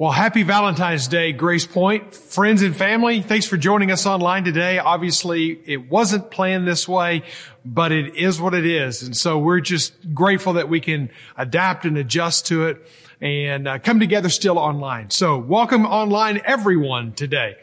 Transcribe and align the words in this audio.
Well, 0.00 0.12
happy 0.12 0.44
Valentine's 0.44 1.08
Day, 1.08 1.34
Grace 1.34 1.66
Point. 1.66 2.14
Friends 2.14 2.62
and 2.62 2.74
family, 2.74 3.20
thanks 3.20 3.44
for 3.44 3.58
joining 3.58 3.90
us 3.90 4.06
online 4.06 4.44
today. 4.44 4.78
Obviously, 4.78 5.60
it 5.66 5.90
wasn't 5.90 6.30
planned 6.30 6.66
this 6.66 6.88
way, 6.88 7.22
but 7.66 7.92
it 7.92 8.16
is 8.16 8.40
what 8.40 8.54
it 8.54 8.64
is. 8.64 9.02
And 9.02 9.14
so 9.14 9.38
we're 9.38 9.60
just 9.60 9.92
grateful 10.14 10.54
that 10.54 10.70
we 10.70 10.80
can 10.80 11.10
adapt 11.36 11.84
and 11.84 11.98
adjust 11.98 12.46
to 12.46 12.68
it 12.68 12.78
and 13.20 13.68
uh, 13.68 13.78
come 13.78 14.00
together 14.00 14.28
still 14.28 14.58
online. 14.58 15.10
So 15.10 15.38
welcome 15.38 15.84
online 15.84 16.40
everyone 16.44 17.12
today. 17.12 17.56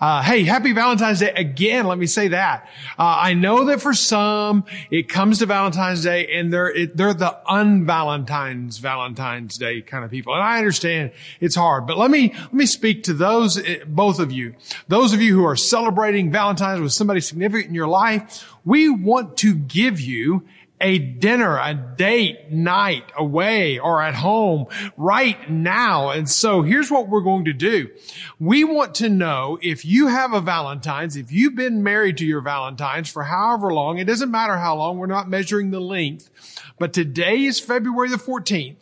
Uh, 0.00 0.22
hey, 0.22 0.42
happy 0.42 0.72
Valentine's 0.72 1.20
Day 1.20 1.30
again. 1.30 1.86
Let 1.86 1.98
me 1.98 2.06
say 2.06 2.28
that. 2.28 2.68
Uh, 2.98 3.16
I 3.20 3.34
know 3.34 3.64
that 3.66 3.80
for 3.80 3.94
some 3.94 4.64
it 4.90 5.08
comes 5.08 5.38
to 5.38 5.46
Valentine's 5.46 6.02
Day 6.02 6.34
and 6.34 6.52
they're 6.52 6.70
it, 6.70 6.96
they're 6.96 7.14
the 7.14 7.38
unvalentines 7.48 8.80
Valentine's 8.80 9.56
Day 9.56 9.82
kind 9.82 10.04
of 10.04 10.10
people, 10.10 10.34
and 10.34 10.42
I 10.42 10.58
understand 10.58 11.12
it's 11.40 11.54
hard. 11.54 11.86
But 11.86 11.96
let 11.98 12.10
me 12.10 12.32
let 12.34 12.54
me 12.54 12.66
speak 12.66 13.04
to 13.04 13.14
those 13.14 13.58
eh, 13.58 13.84
both 13.86 14.18
of 14.18 14.32
you, 14.32 14.54
those 14.88 15.12
of 15.12 15.22
you 15.22 15.34
who 15.34 15.44
are 15.44 15.56
celebrating 15.56 16.32
Valentine's 16.32 16.80
with 16.80 16.92
somebody 16.92 17.20
significant 17.20 17.68
in 17.68 17.74
your 17.74 17.88
life. 17.88 18.50
We 18.64 18.88
want 18.88 19.36
to 19.38 19.54
give 19.54 20.00
you 20.00 20.44
a 20.80 20.98
dinner, 20.98 21.56
a 21.56 21.74
date 21.74 22.50
night 22.50 23.04
away 23.16 23.78
or 23.78 24.02
at 24.02 24.14
home 24.14 24.66
right 24.96 25.48
now. 25.50 26.10
And 26.10 26.28
so 26.28 26.62
here's 26.62 26.90
what 26.90 27.08
we're 27.08 27.20
going 27.20 27.44
to 27.46 27.52
do. 27.52 27.90
We 28.38 28.64
want 28.64 28.96
to 28.96 29.08
know 29.08 29.58
if 29.62 29.84
you 29.84 30.08
have 30.08 30.32
a 30.32 30.40
Valentine's, 30.40 31.16
if 31.16 31.30
you've 31.32 31.54
been 31.54 31.82
married 31.82 32.18
to 32.18 32.26
your 32.26 32.40
Valentine's 32.40 33.08
for 33.08 33.24
however 33.24 33.72
long, 33.72 33.98
it 33.98 34.04
doesn't 34.04 34.30
matter 34.30 34.56
how 34.56 34.76
long, 34.76 34.98
we're 34.98 35.06
not 35.06 35.28
measuring 35.28 35.70
the 35.70 35.80
length, 35.80 36.30
but 36.78 36.92
today 36.92 37.44
is 37.44 37.60
February 37.60 38.10
the 38.10 38.16
14th. 38.16 38.76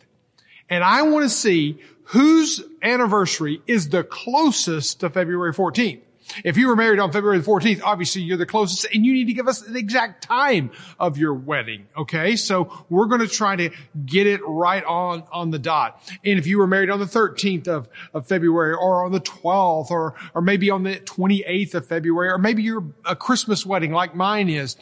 And 0.69 0.83
I 0.83 1.03
want 1.03 1.23
to 1.23 1.29
see 1.29 1.79
whose 2.05 2.63
anniversary 2.81 3.61
is 3.67 3.89
the 3.89 4.03
closest 4.03 4.99
to 5.01 5.09
February 5.09 5.53
14th. 5.53 6.01
If 6.43 6.57
you 6.57 6.67
were 6.67 6.75
married 6.75 6.99
on 6.99 7.11
February 7.11 7.39
the 7.39 7.45
14th, 7.45 7.81
obviously 7.83 8.21
you're 8.21 8.37
the 8.37 8.45
closest 8.45 8.85
and 8.93 9.05
you 9.05 9.13
need 9.13 9.25
to 9.25 9.33
give 9.33 9.47
us 9.47 9.61
the 9.61 9.77
exact 9.77 10.23
time 10.23 10.71
of 10.99 11.17
your 11.17 11.33
wedding. 11.33 11.87
Okay. 11.97 12.35
So 12.35 12.85
we're 12.89 13.05
going 13.05 13.21
to 13.21 13.27
try 13.27 13.55
to 13.55 13.69
get 14.05 14.27
it 14.27 14.41
right 14.45 14.83
on, 14.83 15.23
on 15.31 15.51
the 15.51 15.59
dot. 15.59 16.01
And 16.23 16.39
if 16.39 16.47
you 16.47 16.57
were 16.57 16.67
married 16.67 16.89
on 16.89 16.99
the 16.99 17.05
13th 17.05 17.67
of, 17.67 17.87
of 18.13 18.27
February 18.27 18.73
or 18.73 19.05
on 19.05 19.11
the 19.11 19.21
12th 19.21 19.91
or, 19.91 20.15
or 20.33 20.41
maybe 20.41 20.69
on 20.69 20.83
the 20.83 20.95
28th 20.95 21.75
of 21.75 21.87
February, 21.87 22.29
or 22.29 22.37
maybe 22.37 22.63
you're 22.63 22.85
a 23.05 23.15
Christmas 23.15 23.65
wedding 23.65 23.91
like 23.91 24.15
mine 24.15 24.49
is, 24.49 24.75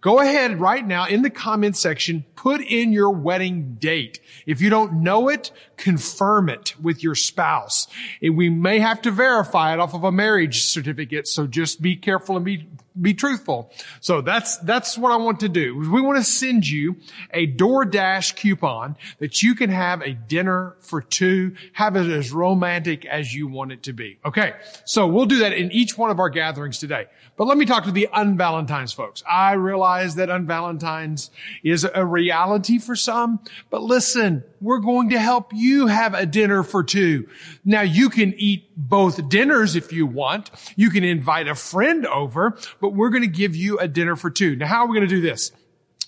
Go 0.00 0.20
ahead 0.20 0.60
right 0.60 0.86
now 0.86 1.06
in 1.06 1.22
the 1.22 1.30
comment 1.30 1.76
section, 1.76 2.24
put 2.36 2.60
in 2.60 2.92
your 2.92 3.10
wedding 3.10 3.74
date. 3.80 4.20
If 4.46 4.60
you 4.60 4.70
don't 4.70 5.02
know 5.02 5.28
it, 5.28 5.50
confirm 5.76 6.48
it 6.48 6.74
with 6.80 7.02
your 7.02 7.16
spouse. 7.16 7.88
And 8.22 8.36
we 8.36 8.48
may 8.48 8.78
have 8.78 9.02
to 9.02 9.10
verify 9.10 9.72
it 9.72 9.80
off 9.80 9.94
of 9.94 10.04
a 10.04 10.12
marriage 10.12 10.62
certificate. 10.66 11.26
So 11.26 11.48
just 11.48 11.82
be 11.82 11.96
careful 11.96 12.36
and 12.36 12.44
be, 12.44 12.68
be 13.00 13.14
truthful. 13.14 13.72
So 14.00 14.20
that's, 14.20 14.56
that's 14.58 14.98
what 14.98 15.12
I 15.12 15.16
want 15.16 15.40
to 15.40 15.48
do. 15.48 15.76
We 15.76 16.00
want 16.00 16.18
to 16.18 16.24
send 16.24 16.68
you 16.68 16.96
a 17.32 17.46
DoorDash 17.46 18.36
coupon 18.36 18.96
that 19.18 19.42
you 19.42 19.54
can 19.54 19.70
have 19.70 20.02
a 20.02 20.12
dinner 20.12 20.76
for 20.80 21.00
two, 21.00 21.54
have 21.72 21.96
it 21.96 22.10
as 22.10 22.32
romantic 22.32 23.04
as 23.04 23.34
you 23.34 23.48
want 23.48 23.72
it 23.72 23.84
to 23.84 23.92
be. 23.92 24.18
Okay. 24.24 24.54
So 24.84 25.06
we'll 25.06 25.26
do 25.26 25.38
that 25.40 25.52
in 25.52 25.72
each 25.72 25.96
one 25.96 26.10
of 26.10 26.18
our 26.18 26.30
gatherings 26.30 26.78
today. 26.78 27.06
But 27.36 27.46
let 27.46 27.56
me 27.56 27.66
talk 27.66 27.84
to 27.84 27.92
the 27.92 28.08
unvalentines 28.12 28.92
folks. 28.92 29.22
I 29.28 29.52
realize 29.52 30.16
that 30.16 30.28
unvalentines 30.28 31.30
is 31.62 31.86
a 31.94 32.04
reality 32.04 32.78
for 32.78 32.96
some, 32.96 33.38
but 33.70 33.80
listen, 33.80 34.42
we're 34.60 34.80
going 34.80 35.10
to 35.10 35.20
help 35.20 35.52
you 35.54 35.86
have 35.86 36.14
a 36.14 36.26
dinner 36.26 36.64
for 36.64 36.82
two. 36.82 37.28
Now 37.64 37.82
you 37.82 38.10
can 38.10 38.34
eat 38.36 38.68
both 38.76 39.28
dinners 39.28 39.76
if 39.76 39.92
you 39.92 40.04
want. 40.04 40.50
You 40.74 40.90
can 40.90 41.04
invite 41.04 41.46
a 41.46 41.54
friend 41.54 42.06
over, 42.06 42.58
but 42.80 42.87
we're 42.94 43.10
going 43.10 43.22
to 43.22 43.28
give 43.28 43.56
you 43.56 43.78
a 43.78 43.88
dinner 43.88 44.16
for 44.16 44.30
two. 44.30 44.56
Now 44.56 44.66
how 44.66 44.84
are 44.84 44.88
we 44.88 44.96
going 44.96 45.08
to 45.08 45.14
do 45.14 45.20
this? 45.20 45.52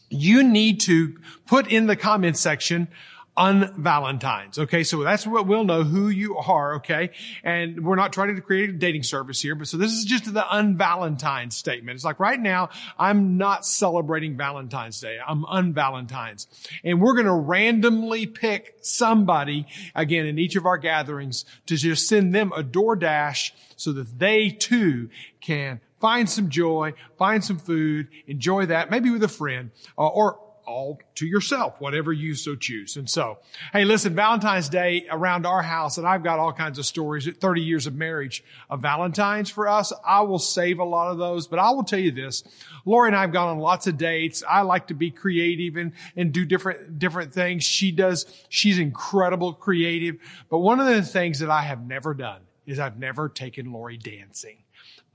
You 0.09 0.43
need 0.43 0.81
to 0.81 1.17
put 1.47 1.71
in 1.71 1.87
the 1.87 1.97
comment 1.97 2.37
section 2.37 2.89
unvalentines. 3.37 4.59
Okay. 4.59 4.83
So 4.85 5.03
that's 5.03 5.27
what 5.27 5.47
we'll 5.47 5.65
know 5.65 5.83
who 5.83 6.09
you 6.09 6.37
are. 6.37 6.77
Okay. 6.77 7.11
And 7.43 7.85
we're 7.85 7.97
not 7.97 8.13
trying 8.13 8.35
to 8.35 8.43
create 8.43 8.71
a 8.71 8.73
dating 8.73 9.05
service 9.05 9.41
here, 9.41 9.55
but 9.55 9.67
so 9.67 9.77
this 9.77 9.93
is 9.93 10.05
just 10.05 10.33
the 10.33 10.43
unvalentine 10.43 11.53
statement. 11.53 11.95
It's 11.97 12.05
like 12.05 12.21
right 12.21 12.39
now, 12.39 12.69
I'm 12.99 13.39
not 13.39 13.65
celebrating 13.65 14.37
Valentine's 14.37 15.01
Day. 15.01 15.19
I'm 15.27 15.45
unvalentines. 15.45 16.47
And 16.85 17.01
we're 17.01 17.15
going 17.15 17.27
to 17.27 17.33
randomly 17.33 18.27
pick 18.27 18.75
somebody 18.83 19.67
again 19.95 20.27
in 20.27 20.39
each 20.39 20.57
of 20.57 20.67
our 20.67 20.79
gatherings 20.79 21.45
to 21.67 21.77
just 21.77 22.09
send 22.09 22.35
them 22.35 22.53
a 22.55 22.63
DoorDash 22.63 23.53
so 23.77 23.93
that 23.93 24.19
they 24.19 24.51
too 24.51 25.09
can 25.41 25.81
find 26.01 26.29
some 26.29 26.49
joy, 26.49 26.95
find 27.19 27.45
some 27.45 27.59
food, 27.59 28.09
enjoy 28.27 28.67
that, 28.67 28.91
maybe 28.91 29.11
with 29.11 29.23
a 29.23 29.29
friend, 29.29 29.71
uh, 29.99 30.07
or 30.07 30.41
all 30.71 31.01
to 31.17 31.27
yourself, 31.27 31.81
whatever 31.81 32.13
you 32.13 32.35
so 32.35 32.55
choose. 32.55 32.97
And 32.97 33.11
so, 33.11 33.39
hey, 33.73 33.85
listen, 33.85 34.15
Valentine's 34.15 34.69
Day 34.69 35.07
around 35.11 35.45
our 35.45 35.63
house, 35.63 35.99
and 35.99 36.07
I've 36.07 36.23
got 36.23 36.39
all 36.39 36.53
kinds 36.53 36.79
of 36.79 36.87
stories, 36.87 37.29
30 37.29 37.61
years 37.61 37.87
of 37.87 37.95
marriage 37.95 38.45
of 38.69 38.81
Valentine's 38.81 39.51
for 39.51 39.69
us. 39.69 39.93
I 40.07 40.21
will 40.23 40.39
save 40.39 40.79
a 40.79 40.85
lot 40.85 41.11
of 41.11 41.19
those, 41.19 41.49
but 41.49 41.59
I 41.59 41.71
will 41.71 41.83
tell 41.83 41.99
you 41.99 42.13
this. 42.13 42.45
Lori 42.85 43.09
and 43.09 43.17
I 43.17 43.23
have 43.23 43.33
gone 43.33 43.49
on 43.49 43.59
lots 43.59 43.87
of 43.87 43.99
dates. 43.99 44.43
I 44.49 44.63
like 44.63 44.87
to 44.89 44.95
be 44.95 45.11
creative 45.11 45.77
and, 45.77 45.93
and 46.17 46.33
do 46.33 46.45
different, 46.45 46.99
different 46.99 47.35
things. 47.35 47.65
She 47.65 47.91
does, 47.91 48.27
she's 48.49 48.79
incredible 48.79 49.53
creative. 49.53 50.17
But 50.49 50.59
one 50.59 50.79
of 50.79 50.87
the 50.87 51.03
things 51.03 51.41
that 51.41 51.51
I 51.51 51.63
have 51.63 51.85
never 51.85 52.15
done 52.15 52.43
is 52.65 52.79
I've 52.79 52.99
never 52.99 53.29
taken 53.29 53.73
Lori 53.73 53.97
dancing. 53.97 54.60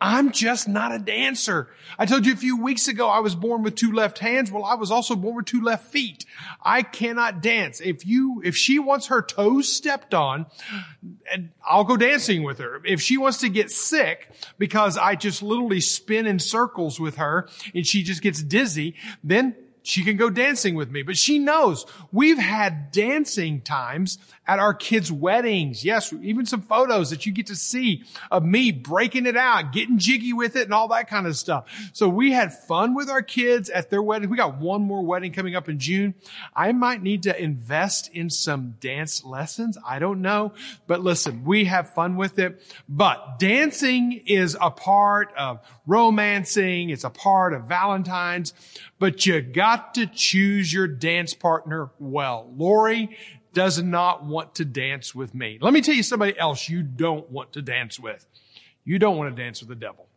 I'm 0.02 0.32
just 0.32 0.68
not 0.68 0.94
a 0.94 1.00
dancer. 1.00 1.70
I 1.98 2.06
told 2.06 2.26
you 2.26 2.34
a 2.34 2.38
few 2.38 2.62
weeks 2.62 2.88
ago 2.88 3.08
I 3.08 3.20
was 3.20 3.34
born 3.34 3.64
with 3.64 3.76
two 3.76 3.94
left 3.94 4.20
hands. 4.20 4.52
Well, 4.52 4.66
I 4.66 4.76
was 4.76 4.92
also 4.92 5.16
born 5.16 5.38
with 5.38 5.46
two 5.46 5.62
left 5.62 5.88
feet. 5.88 6.26
I 6.62 6.82
cannot 6.82 7.42
dance. 7.42 7.80
If 7.80 8.06
you, 8.06 8.42
if 8.44 8.58
she 8.58 8.78
wants 8.78 9.08
her 9.08 9.22
toes 9.22 9.72
stepped 9.72 10.14
on, 10.14 10.48
I'll 11.66 11.86
go 11.86 11.96
dancing 11.96 12.44
with 12.44 12.60
her. 12.60 12.82
If 12.84 13.02
she 13.02 13.18
wants 13.18 13.38
to 13.40 13.50
get 13.50 13.72
sick 13.72 14.30
because 14.58 14.98
I 14.98 15.16
just 15.16 15.42
literally 15.42 15.82
spin 15.82 16.28
in 16.28 16.40
circles 16.40 17.00
with 17.00 17.16
her 17.16 17.48
and 17.74 17.88
she 17.88 18.04
just 18.04 18.22
gets 18.22 18.44
dizzy, 18.44 18.96
then 19.24 19.56
she 19.86 20.04
can 20.04 20.18
go 20.18 20.30
dancing 20.30 20.76
with 20.76 20.90
me, 20.90 21.04
but 21.04 21.16
she 21.16 21.38
knows 21.38 21.86
we've 22.12 22.40
had 22.40 22.92
dancing 22.92 23.62
times 23.62 24.18
at 24.48 24.60
our 24.60 24.74
kids' 24.74 25.12
weddings. 25.12 25.84
Yes, 25.84 26.14
even 26.14 26.46
some 26.46 26.62
photos 26.62 27.10
that 27.10 27.26
you 27.26 27.32
get 27.32 27.48
to 27.48 27.56
see 27.56 28.04
of 28.32 28.44
me 28.44 28.72
breaking 28.72 29.26
it 29.26 29.38
out, 29.38 29.74
getting 29.74 29.98
jiggy 29.98 30.34
with 30.34 30.56
it 30.56 30.64
and 30.64 30.74
all 30.74 30.88
that 30.90 31.10
kind 31.10 31.28
of 31.28 31.36
stuff. 31.36 31.66
So 31.94 32.08
we 32.08 32.32
had 32.32 32.54
fun 32.54 32.94
with 32.94 33.10
our 33.10 33.22
kids 33.22 33.70
at 33.70 33.90
their 33.90 34.04
wedding. 34.04 34.30
We 34.30 34.38
got 34.38 34.58
one 34.58 34.82
more 34.82 35.04
wedding 35.04 35.32
coming 35.34 35.56
up 35.56 35.70
in 35.70 35.80
June. 35.80 36.14
I 36.56 36.72
might 36.72 37.02
need 37.02 37.24
to 37.24 37.42
invest 37.42 38.10
in 38.14 38.30
some 38.30 38.76
dance 38.80 39.24
lessons. 39.24 39.78
I 39.86 40.00
don't 40.00 40.22
know, 40.22 40.54
but 40.88 41.02
listen, 41.02 41.44
we 41.44 41.66
have 41.66 41.94
fun 41.94 42.16
with 42.16 42.40
it, 42.40 42.62
but 42.88 43.40
dancing 43.40 44.24
is 44.26 44.56
a 44.60 44.72
part 44.72 45.34
of 45.38 45.60
romancing. 45.86 46.90
It's 46.90 47.04
a 47.04 47.10
part 47.10 47.54
of 47.54 47.64
Valentine's, 47.66 48.54
but 49.00 49.26
you 49.26 49.42
got 49.42 49.96
to 49.96 50.08
choose 50.08 50.72
your 50.72 50.88
dance 50.88 51.34
partner 51.34 51.90
well. 52.00 52.52
Lori 52.56 53.18
does 53.56 53.82
not 53.82 54.24
want 54.24 54.54
to 54.56 54.66
dance 54.66 55.16
with 55.16 55.34
me. 55.34 55.58
Let 55.60 55.74
me 55.74 55.82
tell 55.82 55.96
you 55.96 56.04
somebody 56.04 56.38
else 56.38 56.70
you 56.70 56.84
don't 56.84 57.32
want 57.32 57.54
to 57.54 57.64
dance 57.64 58.00
with. 58.00 58.28
You 58.84 59.00
don't 59.00 59.18
want 59.18 59.36
to 59.36 59.42
dance 59.42 59.62
with 59.62 59.70
the 59.70 59.76
devil. 59.76 60.08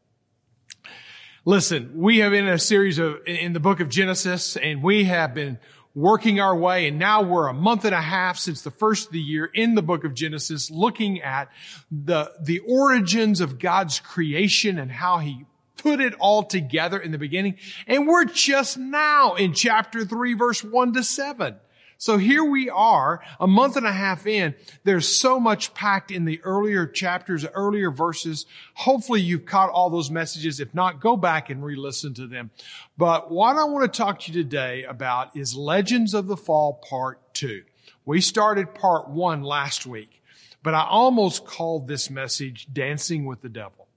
Listen, 1.47 1.93
we 1.94 2.19
have 2.19 2.32
been 2.32 2.47
in 2.47 2.53
a 2.53 2.59
series 2.59 2.99
of, 2.99 3.26
in 3.26 3.54
the 3.54 3.60
book 3.60 3.81
of 3.81 3.88
Genesis, 3.88 4.59
and 4.59 4.82
we 4.82 5.04
have 5.04 5.32
been 5.32 5.59
working 5.94 6.38
our 6.38 6.54
way, 6.54 6.87
and 6.87 6.99
now 6.99 7.22
we're 7.22 7.49
a 7.49 7.54
month 7.54 7.87
and 7.87 7.94
a 7.94 8.00
half 8.00 8.37
since 8.37 8.60
the 8.60 8.71
first 8.71 9.06
of 9.06 9.12
the 9.12 9.21
year 9.21 9.47
in 9.47 9.75
the 9.75 9.82
book 9.82 10.05
of 10.05 10.12
Genesis, 10.12 10.70
looking 10.70 11.22
at 11.22 11.49
the, 11.91 12.31
the 12.43 12.58
origins 12.58 13.41
of 13.41 13.58
God's 13.58 13.99
creation 13.99 14.79
and 14.79 14.93
how 14.93 15.19
he 15.19 15.46
put 15.79 16.00
it 16.00 16.12
all 16.19 16.43
together 16.43 16.99
in 16.99 17.12
the 17.12 17.19
beginning. 17.19 17.56
And 17.87 18.06
we're 18.06 18.26
just 18.26 18.76
now 18.76 19.37
in 19.37 19.55
chapter 19.55 20.05
three, 20.05 20.34
verse 20.34 20.62
one 20.62 20.93
to 20.93 21.02
seven. 21.02 21.56
So 22.00 22.17
here 22.17 22.45
we 22.45 22.71
are, 22.71 23.21
a 23.41 23.49
month 23.49 23.77
and 23.77 23.85
a 23.85 23.93
half 23.93 24.25
in. 24.25 24.55
There's 24.85 25.09
so 25.09 25.41
much 25.41 25.75
packed 25.75 26.12
in 26.12 26.27
the 26.27 26.41
earlier 26.45 26.87
chapters, 26.87 27.45
earlier 27.45 27.91
verses. 27.91 28.47
Hopefully 28.75 29.21
you've 29.21 29.47
caught 29.47 29.71
all 29.71 29.91
those 29.91 30.09
messages. 30.09 30.61
If 30.61 30.73
not, 30.73 31.00
go 31.00 31.17
back 31.17 31.50
and 31.50 31.65
re-listen 31.65 32.15
to 32.15 32.29
them. 32.29 32.50
But 32.97 33.33
what 33.33 33.56
I 33.56 33.65
want 33.65 33.93
to 33.93 33.99
talk 33.99 34.21
to 34.21 34.33
you 34.33 34.45
today 34.45 34.85
about 34.85 35.37
is 35.37 35.56
Legends 35.56 36.15
of 36.15 36.29
the 36.29 36.37
Fall 36.37 36.75
Part 36.89 37.35
2. 37.35 37.65
We 38.05 38.21
started 38.21 38.77
Part 38.77 39.09
1 39.09 39.43
last 39.43 39.85
week, 39.85 40.23
but 40.62 40.75
I 40.75 40.87
almost 40.89 41.47
called 41.47 41.89
this 41.89 42.11
message 42.11 42.73
Dancing 42.73 43.25
with 43.27 43.41
the 43.41 43.49
Devil 43.49 43.88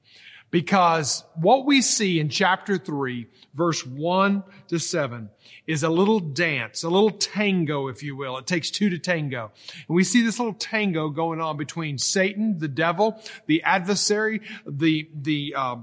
Because 0.52 1.24
what 1.36 1.66
we 1.66 1.82
see 1.82 2.20
in 2.20 2.28
chapter 2.28 2.78
3, 2.78 3.26
verse 3.54 3.86
1 3.86 4.44
to 4.68 4.80
7, 4.80 5.30
is 5.66 5.84
a 5.84 5.90
little 5.90 6.20
dance, 6.20 6.84
a 6.84 6.90
little 6.90 7.10
tango, 7.10 7.88
if 7.88 8.04
you 8.04 8.18
will. 8.18 8.38
It 8.38 8.48
takes 8.48 8.70
two 8.70 8.90
to 8.90 9.00
tango. 9.00 9.52
And 9.88 9.96
we 9.96 10.04
see 10.04 10.22
this 10.22 10.40
little 10.40 10.54
tango 10.54 11.10
going 11.10 11.40
on 11.40 11.56
between 11.56 11.98
Satan, 11.98 12.60
the 12.60 12.68
devil, 12.68 13.22
the 13.46 13.64
adversary, 13.64 14.42
the, 14.66 15.10
the, 15.16 15.56
uh, 15.58 15.78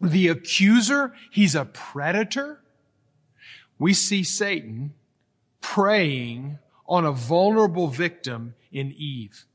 the 0.00 0.28
accuser. 0.28 1.12
He's 1.32 1.56
a 1.56 1.64
predator. 1.64 2.60
We 3.76 3.92
see 3.92 4.22
Satan 4.22 4.94
preying 5.60 6.60
on 6.86 7.04
a 7.04 7.12
vulnerable 7.12 7.88
victim 7.88 8.54
in 8.70 8.94
Eve. 8.96 9.46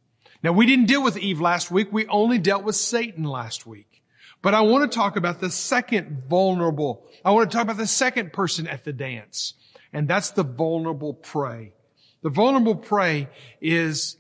Now 0.44 0.52
we 0.52 0.66
didn't 0.66 0.88
deal 0.88 1.04
with 1.04 1.18
Eve 1.18 1.40
last 1.40 1.72
week. 1.72 1.88
We 1.92 2.06
only 2.08 2.38
dealt 2.38 2.66
with 2.66 2.76
Satan 2.76 3.24
last 3.24 3.66
week. 3.66 4.01
But 4.42 4.54
I 4.54 4.62
want 4.62 4.92
to 4.92 4.96
talk 4.96 5.18
about 5.18 5.40
the 5.40 5.52
second 5.52 6.24
vulnerable. 6.28 7.06
I 7.24 7.32
want 7.32 7.50
to 7.50 7.56
talk 7.56 7.64
about 7.64 7.78
the 7.78 7.88
second 7.88 8.34
person 8.34 8.68
at 8.68 8.84
the 8.84 8.94
dance. 8.94 9.54
And 9.94 10.08
that's 10.08 10.32
the 10.32 10.44
vulnerable 10.44 11.14
prey. 11.14 11.74
The 12.24 12.30
vulnerable 12.30 12.76
prey 12.76 13.30
is 13.60 14.18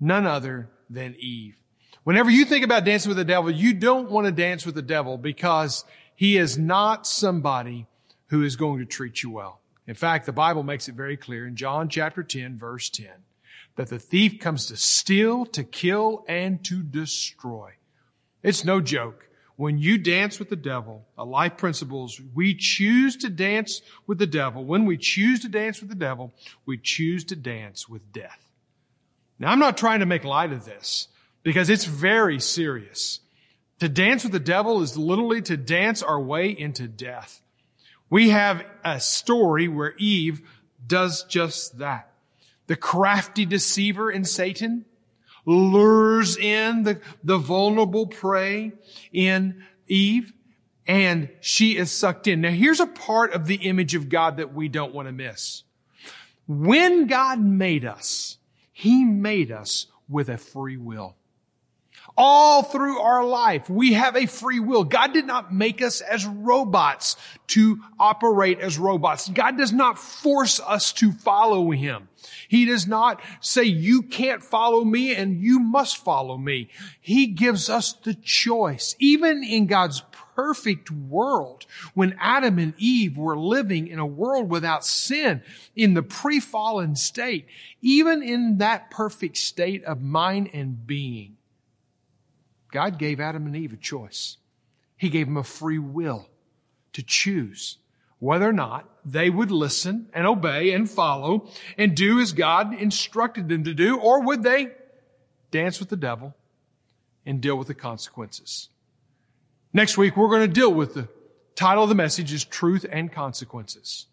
none 0.00 0.26
other 0.26 0.68
than 0.90 1.16
Eve. 1.18 1.56
Whenever 2.04 2.30
you 2.30 2.44
think 2.44 2.64
about 2.64 2.84
dancing 2.84 3.10
with 3.10 3.16
the 3.16 3.24
devil, 3.24 3.50
you 3.50 3.72
don't 3.72 4.10
want 4.10 4.26
to 4.26 4.32
dance 4.32 4.66
with 4.66 4.74
the 4.74 4.82
devil 4.82 5.16
because 5.16 5.84
he 6.14 6.36
is 6.36 6.58
not 6.58 7.06
somebody 7.06 7.86
who 8.26 8.42
is 8.42 8.56
going 8.56 8.80
to 8.80 8.84
treat 8.84 9.22
you 9.22 9.30
well. 9.30 9.60
In 9.86 9.94
fact, 9.94 10.26
the 10.26 10.32
Bible 10.32 10.62
makes 10.62 10.88
it 10.88 10.94
very 10.94 11.16
clear 11.16 11.46
in 11.46 11.56
John 11.56 11.88
chapter 11.88 12.22
10 12.22 12.58
verse 12.58 12.90
10 12.90 13.08
that 13.76 13.88
the 13.88 13.98
thief 13.98 14.38
comes 14.38 14.66
to 14.66 14.76
steal, 14.76 15.46
to 15.46 15.64
kill, 15.64 16.24
and 16.28 16.62
to 16.64 16.82
destroy. 16.82 17.72
It's 18.42 18.64
no 18.64 18.80
joke. 18.80 19.28
When 19.56 19.78
you 19.78 19.98
dance 19.98 20.38
with 20.38 20.48
the 20.48 20.56
devil, 20.56 21.04
a 21.16 21.24
life 21.24 21.56
principles, 21.56 22.20
we 22.34 22.54
choose 22.54 23.16
to 23.18 23.28
dance 23.28 23.82
with 24.06 24.18
the 24.18 24.26
devil. 24.26 24.64
When 24.64 24.86
we 24.86 24.96
choose 24.96 25.40
to 25.40 25.48
dance 25.48 25.80
with 25.80 25.88
the 25.88 25.94
devil, 25.94 26.32
we 26.66 26.78
choose 26.78 27.24
to 27.26 27.36
dance 27.36 27.88
with 27.88 28.12
death. 28.12 28.38
Now, 29.38 29.50
I'm 29.50 29.58
not 29.58 29.76
trying 29.76 30.00
to 30.00 30.06
make 30.06 30.24
light 30.24 30.52
of 30.52 30.64
this 30.64 31.08
because 31.42 31.68
it's 31.68 31.84
very 31.84 32.40
serious. 32.40 33.20
To 33.80 33.88
dance 33.88 34.22
with 34.22 34.32
the 34.32 34.40
devil 34.40 34.82
is 34.82 34.96
literally 34.96 35.42
to 35.42 35.56
dance 35.56 36.02
our 36.02 36.20
way 36.20 36.50
into 36.50 36.86
death. 36.86 37.42
We 38.08 38.30
have 38.30 38.64
a 38.84 39.00
story 39.00 39.68
where 39.68 39.94
Eve 39.98 40.42
does 40.86 41.24
just 41.24 41.78
that. 41.78 42.12
The 42.68 42.76
crafty 42.76 43.44
deceiver 43.44 44.10
in 44.10 44.24
Satan 44.24 44.84
lures 45.44 46.36
in 46.36 46.84
the, 46.84 47.00
the 47.24 47.38
vulnerable 47.38 48.06
prey 48.06 48.72
in 49.12 49.64
Eve 49.88 50.32
and 50.86 51.28
she 51.40 51.76
is 51.76 51.90
sucked 51.90 52.26
in. 52.26 52.40
Now 52.40 52.50
here's 52.50 52.80
a 52.80 52.86
part 52.86 53.32
of 53.32 53.46
the 53.46 53.56
image 53.56 53.94
of 53.94 54.08
God 54.08 54.36
that 54.38 54.52
we 54.52 54.68
don't 54.68 54.94
want 54.94 55.08
to 55.08 55.12
miss. 55.12 55.62
When 56.46 57.06
God 57.06 57.40
made 57.40 57.84
us, 57.84 58.38
He 58.72 59.04
made 59.04 59.52
us 59.52 59.86
with 60.08 60.28
a 60.28 60.38
free 60.38 60.76
will. 60.76 61.16
All 62.16 62.62
through 62.62 62.98
our 62.98 63.24
life, 63.24 63.70
we 63.70 63.94
have 63.94 64.16
a 64.16 64.26
free 64.26 64.60
will. 64.60 64.84
God 64.84 65.12
did 65.12 65.26
not 65.26 65.52
make 65.52 65.80
us 65.80 66.00
as 66.00 66.26
robots 66.26 67.16
to 67.48 67.80
operate 67.98 68.60
as 68.60 68.78
robots. 68.78 69.28
God 69.28 69.56
does 69.56 69.72
not 69.72 69.98
force 69.98 70.60
us 70.60 70.92
to 70.94 71.12
follow 71.12 71.70
Him. 71.70 72.08
He 72.48 72.66
does 72.66 72.86
not 72.86 73.22
say, 73.40 73.64
you 73.64 74.02
can't 74.02 74.42
follow 74.42 74.84
me 74.84 75.14
and 75.14 75.42
you 75.42 75.58
must 75.58 75.96
follow 75.96 76.36
me. 76.36 76.68
He 77.00 77.26
gives 77.26 77.70
us 77.70 77.94
the 77.94 78.14
choice. 78.14 78.94
Even 78.98 79.42
in 79.42 79.66
God's 79.66 80.02
perfect 80.34 80.90
world, 80.90 81.66
when 81.94 82.16
Adam 82.20 82.58
and 82.58 82.74
Eve 82.76 83.16
were 83.16 83.38
living 83.38 83.86
in 83.88 83.98
a 83.98 84.06
world 84.06 84.50
without 84.50 84.84
sin, 84.84 85.42
in 85.74 85.94
the 85.94 86.02
pre-fallen 86.02 86.96
state, 86.96 87.46
even 87.80 88.22
in 88.22 88.58
that 88.58 88.90
perfect 88.90 89.36
state 89.36 89.82
of 89.84 90.02
mind 90.02 90.50
and 90.52 90.86
being, 90.86 91.36
God 92.72 92.98
gave 92.98 93.20
Adam 93.20 93.46
and 93.46 93.54
Eve 93.54 93.74
a 93.74 93.76
choice. 93.76 94.38
He 94.96 95.08
gave 95.08 95.26
them 95.26 95.36
a 95.36 95.44
free 95.44 95.78
will 95.78 96.28
to 96.94 97.02
choose 97.02 97.78
whether 98.18 98.48
or 98.48 98.52
not 98.52 98.88
they 99.04 99.30
would 99.30 99.50
listen 99.50 100.08
and 100.12 100.26
obey 100.26 100.72
and 100.72 100.90
follow 100.90 101.48
and 101.78 101.96
do 101.96 102.20
as 102.20 102.32
God 102.32 102.74
instructed 102.74 103.48
them 103.48 103.64
to 103.64 103.74
do, 103.74 103.98
or 103.98 104.22
would 104.22 104.42
they 104.42 104.68
dance 105.52 105.78
with 105.78 105.88
the 105.88 105.96
devil 105.96 106.34
and 107.24 107.40
deal 107.40 107.56
with 107.56 107.68
the 107.68 107.74
consequences. 107.74 108.68
Next 109.72 109.96
week, 109.96 110.16
we're 110.16 110.28
going 110.28 110.48
to 110.48 110.52
deal 110.52 110.72
with 110.72 110.94
the 110.94 111.08
title 111.54 111.84
of 111.84 111.88
the 111.88 111.94
message 111.94 112.32
is 112.32 112.44
Truth 112.44 112.84
and 112.90 113.12
Consequences 113.12 114.06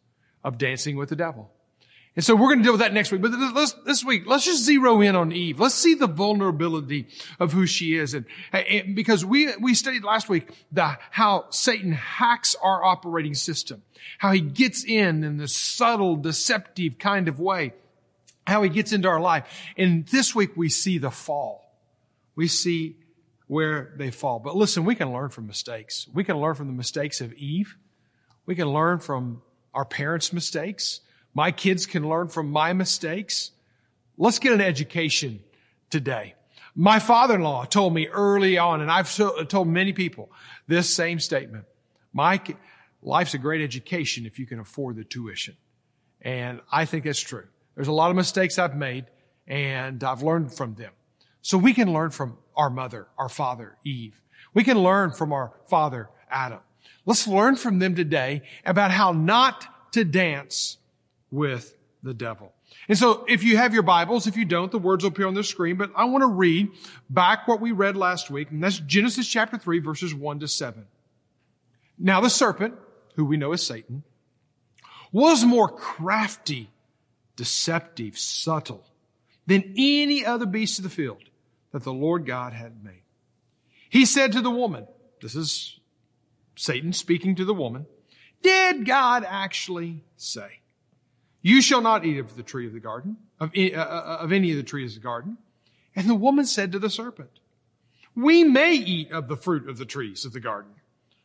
of 0.44 0.57
Dancing 0.57 0.95
with 0.95 1.09
the 1.09 1.15
Devil. 1.15 1.51
And 2.15 2.25
so 2.25 2.35
we're 2.35 2.50
going 2.50 2.59
to 2.59 2.63
deal 2.63 2.73
with 2.73 2.81
that 2.81 2.94
next 2.94 3.11
week. 3.11 3.21
But 3.21 3.31
let's, 3.31 3.73
this 3.85 4.03
week, 4.03 4.23
let's 4.25 4.44
just 4.44 4.63
zero 4.63 5.00
in 5.01 5.15
on 5.15 5.31
Eve. 5.31 5.59
Let's 5.59 5.75
see 5.75 5.94
the 5.94 6.07
vulnerability 6.07 7.07
of 7.39 7.53
who 7.53 7.65
she 7.65 7.95
is. 7.95 8.13
And, 8.13 8.25
and 8.51 8.95
because 8.95 9.23
we, 9.23 9.56
we 9.57 9.73
studied 9.73 10.03
last 10.03 10.27
week 10.27 10.50
the, 10.71 10.97
how 11.11 11.45
Satan 11.50 11.94
hacks 11.94 12.56
our 12.61 12.83
operating 12.83 13.35
system, 13.35 13.83
how 14.17 14.31
he 14.31 14.41
gets 14.41 14.83
in 14.83 15.23
in 15.23 15.38
this 15.38 15.56
subtle, 15.56 16.15
deceptive 16.15 16.97
kind 16.97 17.27
of 17.27 17.39
way, 17.39 17.73
how 18.45 18.63
he 18.63 18.69
gets 18.69 18.91
into 18.91 19.07
our 19.07 19.21
life. 19.21 19.45
And 19.77 20.05
this 20.07 20.33
week 20.33 20.57
we 20.57 20.67
see 20.67 20.97
the 20.97 21.12
fall. 21.12 21.73
We 22.35 22.47
see 22.47 22.97
where 23.47 23.94
they 23.97 24.12
fall. 24.12 24.39
But 24.39 24.55
listen, 24.55 24.83
we 24.83 24.95
can 24.95 25.13
learn 25.13 25.29
from 25.29 25.47
mistakes. 25.47 26.07
We 26.13 26.23
can 26.23 26.38
learn 26.38 26.55
from 26.55 26.67
the 26.67 26.73
mistakes 26.73 27.21
of 27.21 27.33
Eve. 27.33 27.77
We 28.45 28.55
can 28.55 28.67
learn 28.67 29.00
from 29.00 29.41
our 29.73 29.85
parents' 29.85 30.33
mistakes. 30.33 31.01
My 31.33 31.51
kids 31.51 31.85
can 31.85 32.07
learn 32.07 32.27
from 32.27 32.51
my 32.51 32.73
mistakes. 32.73 33.51
Let's 34.17 34.39
get 34.39 34.53
an 34.53 34.61
education 34.61 35.41
today. 35.89 36.35
My 36.75 36.99
father-in-law 36.99 37.65
told 37.65 37.93
me 37.93 38.07
early 38.07 38.57
on, 38.57 38.81
and 38.81 38.91
I've 38.91 39.13
told 39.47 39.67
many 39.67 39.93
people 39.93 40.31
this 40.67 40.93
same 40.93 41.19
statement. 41.19 41.65
Mike, 42.13 42.57
life's 43.01 43.33
a 43.33 43.37
great 43.37 43.61
education 43.61 44.25
if 44.25 44.39
you 44.39 44.45
can 44.45 44.59
afford 44.59 44.95
the 44.95 45.03
tuition. 45.03 45.55
And 46.21 46.61
I 46.71 46.85
think 46.85 47.05
that's 47.05 47.19
true. 47.19 47.47
There's 47.75 47.87
a 47.87 47.93
lot 47.93 48.09
of 48.09 48.15
mistakes 48.15 48.59
I've 48.59 48.75
made 48.75 49.05
and 49.47 50.03
I've 50.03 50.21
learned 50.21 50.53
from 50.53 50.75
them. 50.75 50.91
So 51.41 51.57
we 51.57 51.73
can 51.73 51.93
learn 51.93 52.11
from 52.11 52.37
our 52.55 52.69
mother, 52.69 53.07
our 53.17 53.29
father, 53.29 53.77
Eve. 53.85 54.21
We 54.53 54.63
can 54.63 54.79
learn 54.79 55.11
from 55.11 55.31
our 55.31 55.53
father, 55.67 56.09
Adam. 56.29 56.59
Let's 57.05 57.27
learn 57.27 57.55
from 57.55 57.79
them 57.79 57.95
today 57.95 58.41
about 58.65 58.91
how 58.91 59.11
not 59.11 59.93
to 59.93 60.03
dance 60.03 60.77
with 61.31 61.75
the 62.01 62.13
devil. 62.13 62.53
And 62.87 62.97
so 62.97 63.25
if 63.27 63.43
you 63.43 63.57
have 63.57 63.73
your 63.73 63.83
Bibles, 63.83 64.27
if 64.27 64.37
you 64.37 64.45
don't, 64.45 64.71
the 64.71 64.79
words 64.79 65.03
will 65.03 65.11
appear 65.11 65.27
on 65.27 65.33
the 65.33 65.43
screen, 65.43 65.75
but 65.75 65.91
I 65.95 66.05
want 66.05 66.21
to 66.21 66.27
read 66.27 66.69
back 67.09 67.47
what 67.47 67.59
we 67.59 67.71
read 67.71 67.97
last 67.97 68.29
week, 68.29 68.51
and 68.51 68.63
that's 68.63 68.79
Genesis 68.79 69.27
chapter 69.27 69.57
3, 69.57 69.79
verses 69.79 70.13
1 70.13 70.39
to 70.39 70.48
7. 70.48 70.86
Now 71.98 72.21
the 72.21 72.29
serpent, 72.29 72.75
who 73.15 73.25
we 73.25 73.38
know 73.38 73.51
as 73.51 73.65
Satan, 73.65 74.03
was 75.12 75.43
more 75.43 75.67
crafty, 75.67 76.69
deceptive, 77.36 78.17
subtle 78.17 78.86
than 79.48 79.74
any 79.77 80.25
other 80.25 80.45
beast 80.45 80.79
of 80.79 80.83
the 80.83 80.89
field 80.89 81.24
that 81.71 81.83
the 81.83 81.93
Lord 81.93 82.25
God 82.25 82.53
had 82.53 82.83
made. 82.83 83.01
He 83.89 84.05
said 84.05 84.31
to 84.33 84.41
the 84.41 84.51
woman, 84.51 84.88
this 85.21 85.36
is 85.36 85.79
Satan 86.55 86.93
speaking 86.93 87.36
to 87.36 87.45
the 87.45 87.53
woman, 87.53 87.88
did 88.41 88.86
God 88.86 89.25
actually 89.27 90.03
say? 90.15 90.59
You 91.41 91.62
shall 91.62 91.81
not 91.81 92.05
eat 92.05 92.19
of 92.19 92.36
the 92.36 92.43
tree 92.43 92.67
of 92.67 92.74
the 92.74 92.79
garden, 92.79 93.17
of, 93.39 93.51
uh, 93.58 93.75
uh, 93.75 94.17
of 94.22 94.31
any 94.31 94.51
of 94.51 94.58
the 94.58 94.63
trees 94.63 94.96
of 94.96 95.01
the 95.01 95.08
garden. 95.08 95.38
And 95.96 96.10
the 96.10 96.15
woman 96.15 96.46
said 96.46 96.72
to 96.74 96.79
the 96.79 96.89
serpent, 96.89 97.31
we 98.15 98.43
may 98.43 98.74
eat 98.74 99.12
of 99.12 99.27
the 99.27 99.38
fruit 99.38 99.69
of 99.69 99.77
the 99.77 99.86
trees 99.86 100.25
of 100.25 100.34
the 100.34 100.39
garden. 100.39 100.72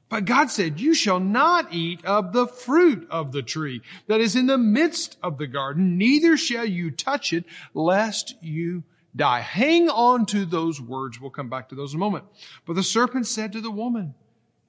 But 0.09 0.26
God 0.26 0.50
said, 0.50 0.80
you 0.80 0.94
shall 0.94 1.18
not 1.18 1.73
eat 1.73 2.04
of 2.04 2.33
the 2.33 2.47
fruit 2.47 3.09
of 3.11 3.33
the 3.33 3.42
tree 3.42 3.83
that 4.06 4.21
is 4.21 4.37
in 4.37 4.47
the 4.47 4.59
midst 4.59 5.16
of 5.23 5.38
the 5.38 5.47
garden, 5.47 5.99
neither 5.99 6.37
shall 6.37 6.66
you 6.66 6.90
touch 6.90 7.33
it 7.33 7.44
lest 7.73 8.37
you 8.42 8.85
die. 9.16 9.40
Hang 9.40 9.88
on 9.88 10.26
to 10.26 10.44
those 10.44 10.80
words. 10.80 11.21
We'll 11.21 11.30
come 11.30 11.49
back 11.49 11.71
to 11.71 11.75
those 11.75 11.94
in 11.94 11.99
a 11.99 12.00
moment. 12.00 12.25
But 12.66 12.76
the 12.76 12.83
serpent 12.83 13.26
said 13.26 13.52
to 13.52 13.61
the 13.61 13.71
woman, 13.71 14.14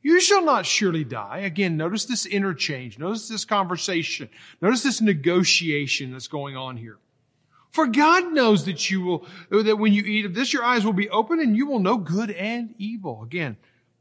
you 0.05 0.21
shall 0.21 0.45
not 0.45 0.67
surely 0.67 1.03
die. 1.03 1.39
Again, 1.39 1.77
notice 1.77 2.05
this 2.05 2.27
interchange. 2.27 2.99
Notice 2.99 3.27
this 3.27 3.43
conversation. 3.43 4.29
Notice 4.61 4.83
this 4.83 5.01
negotiation 5.01 6.11
that's 6.11 6.27
going 6.27 6.55
on 6.55 6.77
here. 6.77 6.99
For 7.71 7.87
God 7.87 8.31
knows 8.31 8.65
that 8.65 8.91
you 8.91 9.01
will, 9.01 9.27
that 9.49 9.79
when 9.79 9.93
you 9.93 10.03
eat 10.03 10.25
of 10.25 10.35
this, 10.35 10.53
your 10.53 10.63
eyes 10.63 10.85
will 10.85 10.93
be 10.93 11.09
open 11.09 11.39
and 11.39 11.57
you 11.57 11.65
will 11.65 11.79
know 11.79 11.97
good 11.97 12.29
and 12.29 12.75
evil. 12.77 13.23
Again, 13.23 13.57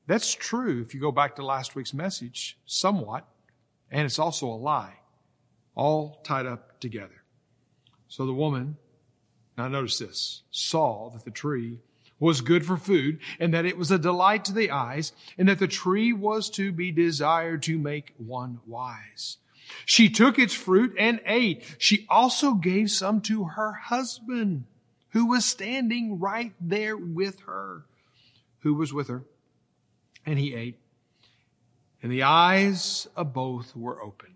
that's 0.07 0.35
true 0.35 0.83
if 0.83 0.93
you 0.93 1.01
go 1.01 1.11
back 1.11 1.37
to 1.37 1.45
last 1.45 1.75
week's 1.75 1.95
message, 1.95 2.59
somewhat. 2.67 3.27
And 3.91 4.05
it's 4.05 4.19
also 4.19 4.49
a 4.49 4.61
lie. 4.61 4.99
All 5.75 6.21
tied 6.23 6.45
up 6.45 6.81
together. 6.81 7.23
So 8.09 8.27
the 8.27 8.35
woman, 8.35 8.77
now 9.57 9.69
notice 9.69 9.99
this, 9.99 10.43
saw 10.51 11.09
that 11.15 11.25
the 11.25 11.31
tree 11.31 11.81
was 12.19 12.41
good 12.41 12.65
for 12.65 12.77
food, 12.77 13.19
and 13.39 13.53
that 13.53 13.67
it 13.67 13.77
was 13.77 13.91
a 13.91 13.99
delight 13.99 14.45
to 14.45 14.53
the 14.53 14.71
eyes, 14.71 15.13
and 15.37 15.49
that 15.49 15.59
the 15.59 15.69
tree 15.69 16.13
was 16.13 16.49
to 16.51 16.73
be 16.73 16.91
desired 16.91 17.63
to 17.63 17.79
make 17.79 18.15
one 18.17 18.61
wise. 18.67 19.39
She 19.85 20.09
took 20.09 20.39
its 20.39 20.55
fruit 20.55 20.95
and 20.99 21.21
ate. 21.27 21.77
She 21.79 22.07
also 22.09 22.55
gave 22.55 22.91
some 22.91 23.21
to 23.23 23.45
her 23.45 23.73
husband, 23.73 24.65
who 25.11 25.27
was 25.27 25.45
standing 25.45 26.19
right 26.19 26.53
there 26.61 26.97
with 26.97 27.41
her, 27.41 27.85
who 28.61 28.75
was 28.75 28.93
with 28.93 29.09
her, 29.09 29.25
and 30.25 30.39
he 30.39 30.55
ate. 30.55 30.79
And 32.03 32.13
the 32.13 32.25
eyes 32.25 33.09
of 33.17 33.33
both 33.33 33.75
were 33.75 34.03
open. 34.03 34.35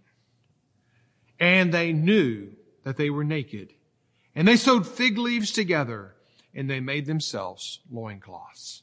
And 1.39 1.73
they 1.73 1.93
knew 1.93 2.53
that 2.83 2.97
they 2.97 3.11
were 3.11 3.25
naked. 3.25 3.73
And 4.35 4.49
they 4.49 4.57
sewed 4.57 4.87
fig 4.87 5.19
leaves 5.19 5.53
together 5.53 6.15
and 6.59 6.69
they 6.69 6.81
made 6.81 7.07
themselves 7.07 7.79
loincloths. 7.88 8.83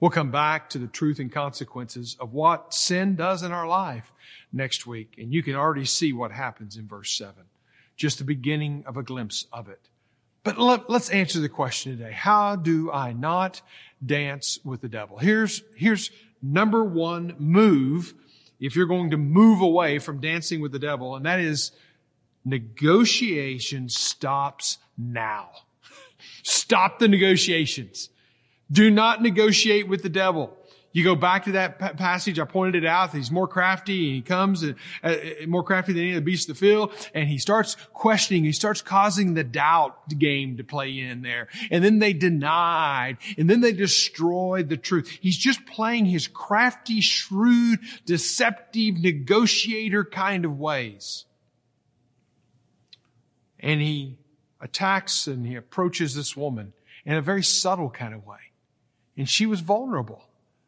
We'll 0.00 0.10
come 0.10 0.32
back 0.32 0.68
to 0.70 0.78
the 0.78 0.88
truth 0.88 1.20
and 1.20 1.30
consequences 1.30 2.16
of 2.18 2.32
what 2.32 2.74
sin 2.74 3.14
does 3.14 3.44
in 3.44 3.52
our 3.52 3.68
life 3.68 4.10
next 4.52 4.84
week. 4.84 5.14
And 5.16 5.32
you 5.32 5.40
can 5.40 5.54
already 5.54 5.84
see 5.84 6.12
what 6.12 6.32
happens 6.32 6.76
in 6.76 6.88
verse 6.88 7.16
7. 7.16 7.34
Just 7.96 8.18
the 8.18 8.24
beginning 8.24 8.82
of 8.84 8.96
a 8.96 9.04
glimpse 9.04 9.46
of 9.52 9.68
it. 9.68 9.78
But 10.42 10.58
let, 10.58 10.90
us 10.90 11.08
answer 11.08 11.38
the 11.38 11.48
question 11.48 11.96
today. 11.96 12.10
How 12.10 12.56
do 12.56 12.90
I 12.90 13.12
not 13.12 13.62
dance 14.04 14.58
with 14.64 14.80
the 14.80 14.88
devil? 14.88 15.16
Here's, 15.18 15.62
here's 15.76 16.10
number 16.42 16.82
one 16.82 17.36
move 17.38 18.12
if 18.58 18.74
you're 18.74 18.86
going 18.86 19.12
to 19.12 19.16
move 19.16 19.60
away 19.60 20.00
from 20.00 20.20
dancing 20.20 20.60
with 20.60 20.72
the 20.72 20.80
devil, 20.80 21.14
and 21.14 21.24
that 21.26 21.38
is 21.38 21.70
negotiation 22.44 23.88
stops 23.88 24.78
now. 24.98 25.50
Stop 26.42 26.98
the 26.98 27.08
negotiations. 27.08 28.10
Do 28.70 28.90
not 28.90 29.22
negotiate 29.22 29.88
with 29.88 30.02
the 30.02 30.08
devil. 30.08 30.56
You 30.94 31.02
go 31.02 31.16
back 31.16 31.46
to 31.46 31.52
that 31.52 31.96
passage. 31.96 32.38
I 32.38 32.44
pointed 32.44 32.84
it 32.84 32.86
out. 32.86 33.10
He's 33.10 33.32
more 33.32 33.48
crafty 33.48 34.06
and 34.06 34.14
he 34.14 34.22
comes 34.22 34.62
and, 34.62 34.76
uh, 35.02 35.08
uh, 35.08 35.46
more 35.48 35.64
crafty 35.64 35.92
than 35.92 36.02
any 36.02 36.10
of 36.10 36.14
the 36.14 36.20
beasts 36.20 36.48
of 36.48 36.56
the 36.56 36.60
field. 36.60 36.92
And 37.12 37.28
he 37.28 37.36
starts 37.36 37.76
questioning. 37.92 38.44
He 38.44 38.52
starts 38.52 38.80
causing 38.80 39.34
the 39.34 39.42
doubt 39.42 40.08
game 40.16 40.56
to 40.58 40.64
play 40.64 40.96
in 40.96 41.22
there. 41.22 41.48
And 41.72 41.84
then 41.84 41.98
they 41.98 42.12
denied 42.12 43.18
and 43.36 43.50
then 43.50 43.60
they 43.60 43.72
destroyed 43.72 44.68
the 44.68 44.76
truth. 44.76 45.10
He's 45.20 45.36
just 45.36 45.66
playing 45.66 46.06
his 46.06 46.28
crafty, 46.28 47.00
shrewd, 47.00 47.80
deceptive 48.06 49.00
negotiator 49.00 50.04
kind 50.04 50.44
of 50.44 50.60
ways. 50.60 51.24
And 53.58 53.80
he 53.80 54.16
attacks 54.64 55.28
and 55.28 55.46
he 55.46 55.54
approaches 55.54 56.14
this 56.16 56.36
woman 56.36 56.72
in 57.04 57.14
a 57.14 57.22
very 57.22 57.44
subtle 57.44 57.90
kind 57.90 58.14
of 58.14 58.26
way. 58.26 58.38
And 59.16 59.28
she 59.28 59.46
was 59.46 59.60
vulnerable. 59.60 60.24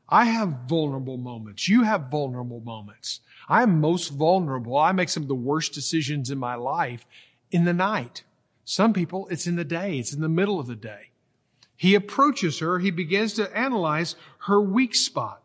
I 0.08 0.26
have 0.26 0.68
vulnerable 0.68 1.16
moments. 1.16 1.68
You 1.68 1.82
have 1.82 2.10
vulnerable 2.10 2.60
moments. 2.60 3.20
I 3.48 3.62
am 3.62 3.80
most 3.80 4.10
vulnerable. 4.10 4.76
I 4.76 4.92
make 4.92 5.08
some 5.08 5.24
of 5.24 5.28
the 5.28 5.34
worst 5.34 5.72
decisions 5.72 6.30
in 6.30 6.38
my 6.38 6.54
life 6.54 7.04
in 7.50 7.64
the 7.64 7.72
night. 7.72 8.22
Some 8.64 8.92
people, 8.92 9.26
it's 9.30 9.46
in 9.46 9.56
the 9.56 9.64
day. 9.64 9.98
It's 9.98 10.12
in 10.12 10.20
the 10.20 10.28
middle 10.28 10.60
of 10.60 10.66
the 10.66 10.76
day. 10.76 11.10
He 11.76 11.94
approaches 11.94 12.60
her. 12.60 12.78
He 12.78 12.90
begins 12.90 13.32
to 13.34 13.56
analyze 13.56 14.14
her 14.46 14.60
weak 14.60 14.94
spot. 14.94 15.42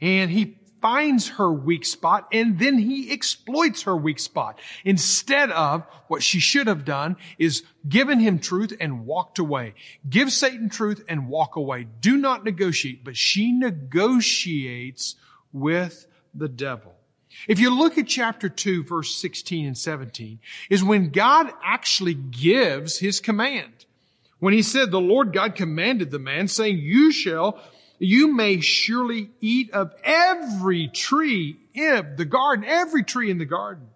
And 0.00 0.30
he 0.30 0.58
finds 0.84 1.28
her 1.30 1.50
weak 1.50 1.82
spot 1.82 2.28
and 2.30 2.58
then 2.58 2.76
he 2.76 3.10
exploits 3.10 3.84
her 3.84 3.96
weak 3.96 4.18
spot. 4.18 4.58
Instead 4.84 5.50
of 5.50 5.82
what 6.08 6.22
she 6.22 6.38
should 6.38 6.66
have 6.66 6.84
done 6.84 7.16
is 7.38 7.62
given 7.88 8.20
him 8.20 8.38
truth 8.38 8.70
and 8.78 9.06
walked 9.06 9.38
away. 9.38 9.72
Give 10.06 10.30
Satan 10.30 10.68
truth 10.68 11.02
and 11.08 11.26
walk 11.26 11.56
away. 11.56 11.86
Do 12.02 12.18
not 12.18 12.44
negotiate, 12.44 13.02
but 13.02 13.16
she 13.16 13.50
negotiates 13.50 15.14
with 15.54 16.06
the 16.34 16.50
devil. 16.50 16.92
If 17.48 17.60
you 17.60 17.74
look 17.74 17.96
at 17.96 18.06
chapter 18.06 18.50
2, 18.50 18.84
verse 18.84 19.14
16 19.16 19.66
and 19.66 19.78
17, 19.78 20.38
is 20.68 20.84
when 20.84 21.08
God 21.08 21.50
actually 21.64 22.12
gives 22.12 22.98
his 22.98 23.20
command. 23.20 23.86
When 24.38 24.52
he 24.52 24.60
said, 24.60 24.90
the 24.90 25.00
Lord 25.00 25.32
God 25.32 25.54
commanded 25.54 26.10
the 26.10 26.18
man 26.18 26.46
saying, 26.46 26.76
you 26.76 27.10
shall 27.10 27.58
you 27.98 28.32
may 28.32 28.60
surely 28.60 29.30
eat 29.40 29.70
of 29.72 29.92
every 30.02 30.88
tree 30.88 31.56
in 31.72 32.14
the 32.16 32.24
garden, 32.24 32.64
every 32.64 33.04
tree 33.04 33.30
in 33.30 33.38
the 33.38 33.44
garden. 33.44 33.88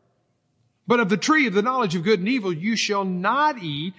But 0.87 1.01
of 1.01 1.09
the 1.09 1.17
tree 1.17 1.47
of 1.47 1.55
the 1.55 1.63
knowledge 1.63 1.95
of 1.95 2.05
good 2.05 2.19
and 2.19 2.29
evil 2.29 2.53
you 2.53 2.77
shall 2.77 3.05
not 3.05 3.63
eat, 3.63 3.95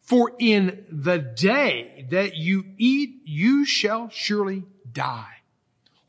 for 0.00 0.32
in 0.38 0.84
the 0.90 1.18
day 1.18 2.06
that 2.10 2.36
you 2.36 2.64
eat, 2.78 3.22
you 3.24 3.64
shall 3.64 4.08
surely 4.10 4.64
die. 4.92 5.26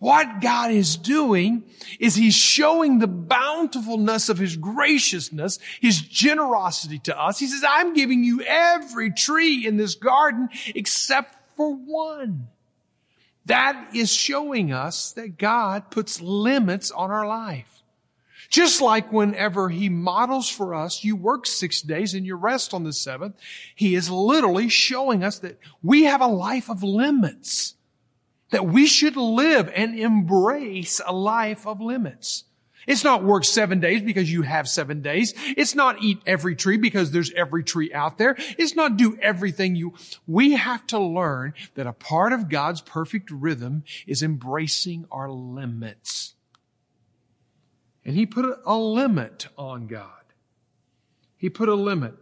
What 0.02 0.42
God 0.42 0.72
is 0.72 0.98
doing 0.98 1.64
is 2.00 2.16
He's 2.16 2.34
showing 2.34 2.98
the 2.98 3.08
bountifulness 3.08 4.30
of 4.30 4.40
His 4.40 4.58
graciousness, 4.58 5.60
His 5.80 6.02
generosity 6.02 6.98
to 7.00 7.20
us. 7.20 7.38
He 7.38 7.46
says, 7.46 7.64
I'm 7.68 7.94
giving 7.94 8.24
you 8.24 8.42
every 8.42 9.12
tree 9.12 9.68
in 9.68 9.78
this 9.78 9.94
garden 9.94 10.50
except 10.74 11.36
for 11.56 11.76
one. 11.76 12.48
That 13.46 13.90
is 13.96 14.12
showing 14.14 14.72
us 14.72 15.12
that 15.14 15.38
God 15.38 15.90
puts 15.90 16.22
limits 16.22 16.92
on 16.92 17.12
our 17.12 17.28
life. 17.28 17.82
Just 18.50 18.82
like 18.82 19.12
whenever 19.14 19.70
He 19.70 19.88
models 19.90 20.50
for 20.50 20.76
us, 20.76 21.04
you 21.04 21.16
work 21.16 21.48
six 21.48 21.82
days 21.82 22.14
and 22.14 22.26
you 22.26 22.36
rest 22.36 22.74
on 22.74 22.84
the 22.84 22.94
seventh, 22.94 23.36
He 23.74 23.96
is 23.96 24.10
literally 24.10 24.68
showing 24.68 25.24
us 25.24 25.40
that 25.40 25.58
we 25.82 26.04
have 26.04 26.22
a 26.22 26.28
life 26.28 26.70
of 26.70 26.84
limits. 26.84 27.76
That 28.50 28.68
we 28.68 28.86
should 28.86 29.16
live 29.16 29.72
and 29.74 29.98
embrace 29.98 31.00
a 31.06 31.14
life 31.14 31.66
of 31.66 31.80
limits. 31.80 32.44
It's 32.92 33.06
not 33.06 33.24
work 33.24 33.46
seven 33.46 33.80
days 33.80 34.02
because 34.02 34.30
you 34.30 34.42
have 34.42 34.68
seven 34.68 35.02
days. 35.02 35.34
It's 35.56 35.76
not 35.76 36.04
eat 36.04 36.20
every 36.26 36.58
tree 36.58 36.76
because 36.76 37.12
there's 37.12 37.32
every 37.32 37.64
tree 37.64 37.94
out 37.94 38.18
there. 38.18 38.36
It's 38.58 38.76
not 38.76 38.98
do 38.98 39.18
everything 39.22 39.78
you, 39.78 39.94
we 40.28 40.56
have 40.56 40.86
to 40.88 41.00
learn 41.00 41.54
that 41.76 41.88
a 41.88 41.94
part 41.94 42.34
of 42.34 42.50
God's 42.50 42.82
perfect 42.82 43.32
rhythm 43.32 43.86
is 44.06 44.22
embracing 44.22 45.06
our 45.10 45.32
limits. 45.32 46.36
And 48.04 48.18
he 48.18 48.26
put 48.26 48.60
a 48.66 48.76
limit 48.76 49.48
on 49.58 49.88
God. 49.88 50.10
He 51.38 51.50
put 51.50 51.70
a 51.70 51.76
limit, 51.76 52.16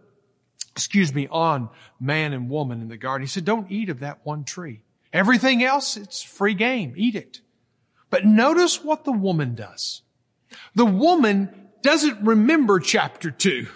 excuse 0.71 1.11
me, 1.11 1.27
on 1.31 1.69
man 1.99 2.31
and 2.31 2.47
woman 2.47 2.79
in 2.79 2.89
the 2.89 2.97
garden. 2.97 3.25
He 3.25 3.31
said, 3.31 3.43
don't 3.43 3.71
eat 3.71 3.89
of 3.89 4.01
that 4.01 4.19
one 4.23 4.43
tree. 4.43 4.83
Everything 5.11 5.63
else, 5.63 5.97
it's 5.97 6.21
free 6.21 6.53
game. 6.53 6.93
Eat 6.95 7.15
it. 7.15 7.41
But 8.11 8.23
notice 8.23 8.83
what 8.83 9.03
the 9.03 9.11
woman 9.11 9.55
does. 9.55 10.03
The 10.75 10.85
woman 10.85 11.69
doesn't 11.81 12.21
remember 12.21 12.79
chapter 12.79 13.31
two 13.31 13.67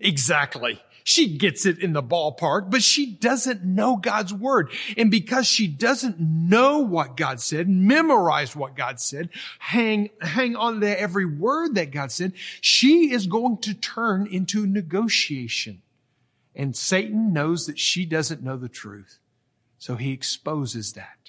exactly. 0.00 0.80
She 1.06 1.36
gets 1.36 1.66
it 1.66 1.80
in 1.80 1.92
the 1.92 2.02
ballpark, 2.02 2.70
but 2.70 2.82
she 2.82 3.04
doesn't 3.04 3.62
know 3.62 3.96
God's 3.96 4.32
word. 4.32 4.70
And 4.96 5.10
because 5.10 5.46
she 5.46 5.68
doesn't 5.68 6.18
know 6.18 6.78
what 6.78 7.14
God 7.18 7.40
said, 7.40 7.68
memorize 7.68 8.56
what 8.56 8.74
God 8.74 8.98
said, 8.98 9.28
hang, 9.58 10.08
hang 10.22 10.56
on 10.56 10.80
to 10.80 10.98
every 11.00 11.26
word 11.26 11.74
that 11.74 11.90
God 11.90 12.10
said, 12.10 12.32
she 12.62 13.12
is 13.12 13.26
going 13.26 13.58
to 13.58 13.74
turn 13.74 14.26
into 14.26 14.66
negotiation. 14.66 15.82
And 16.56 16.74
Satan 16.74 17.34
knows 17.34 17.66
that 17.66 17.78
she 17.78 18.06
doesn't 18.06 18.42
know 18.42 18.56
the 18.56 18.70
truth. 18.70 19.18
So 19.78 19.96
he 19.96 20.12
exposes 20.12 20.94
that. 20.94 21.23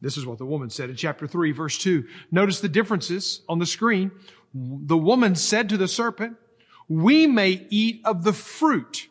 This 0.00 0.16
is 0.16 0.24
what 0.24 0.38
the 0.38 0.46
woman 0.46 0.70
said 0.70 0.90
in 0.90 0.96
chapter 0.96 1.26
3, 1.26 1.52
verse 1.52 1.76
2. 1.78 2.04
Notice 2.30 2.60
the 2.60 2.68
differences 2.68 3.42
on 3.48 3.58
the 3.58 3.66
screen. 3.66 4.12
The 4.54 4.96
woman 4.96 5.34
said 5.34 5.68
to 5.70 5.76
the 5.76 5.88
serpent, 5.88 6.36
we 6.88 7.26
may 7.26 7.66
eat 7.68 8.00
of 8.04 8.24
the 8.24 8.32
fruit 8.32 9.08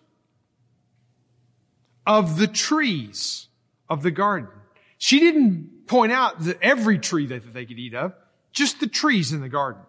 of 2.06 2.40
the 2.40 2.48
trees 2.48 3.48
of 3.90 4.02
the 4.02 4.12
garden. 4.12 4.50
She 4.98 5.20
didn't 5.20 5.88
point 5.88 6.12
out 6.12 6.40
that 6.46 6.58
every 6.62 6.98
tree 6.98 7.28
that 7.28 7.54
they 7.54 7.66
could 7.66 7.78
eat 7.78 7.94
of, 7.94 8.14
just 8.52 8.80
the 8.80 8.88
trees 8.88 9.32
in 9.32 9.42
the 9.42 9.50
garden. 9.50 9.84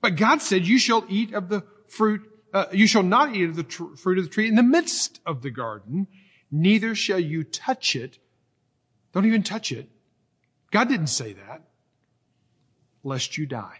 But 0.00 0.16
God 0.16 0.40
said, 0.40 0.66
you 0.66 0.78
shall 0.78 1.04
eat 1.08 1.34
of 1.34 1.48
the 1.48 1.64
fruit, 1.88 2.22
uh, 2.54 2.66
you 2.72 2.86
shall 2.86 3.02
not 3.02 3.34
eat 3.34 3.50
of 3.50 3.56
the 3.56 3.64
tr- 3.64 3.96
fruit 3.96 4.18
of 4.18 4.24
the 4.24 4.30
tree 4.30 4.48
in 4.48 4.54
the 4.54 4.62
midst 4.62 5.20
of 5.26 5.42
the 5.42 5.50
garden, 5.50 6.06
neither 6.50 6.94
shall 6.94 7.18
you 7.18 7.42
touch 7.44 7.96
it. 7.96 8.18
Don't 9.12 9.26
even 9.26 9.42
touch 9.42 9.72
it 9.72 9.88
God 10.70 10.88
didn't 10.88 11.08
say 11.08 11.32
that. 11.32 11.62
Lest 13.04 13.38
you 13.38 13.46
die. 13.46 13.78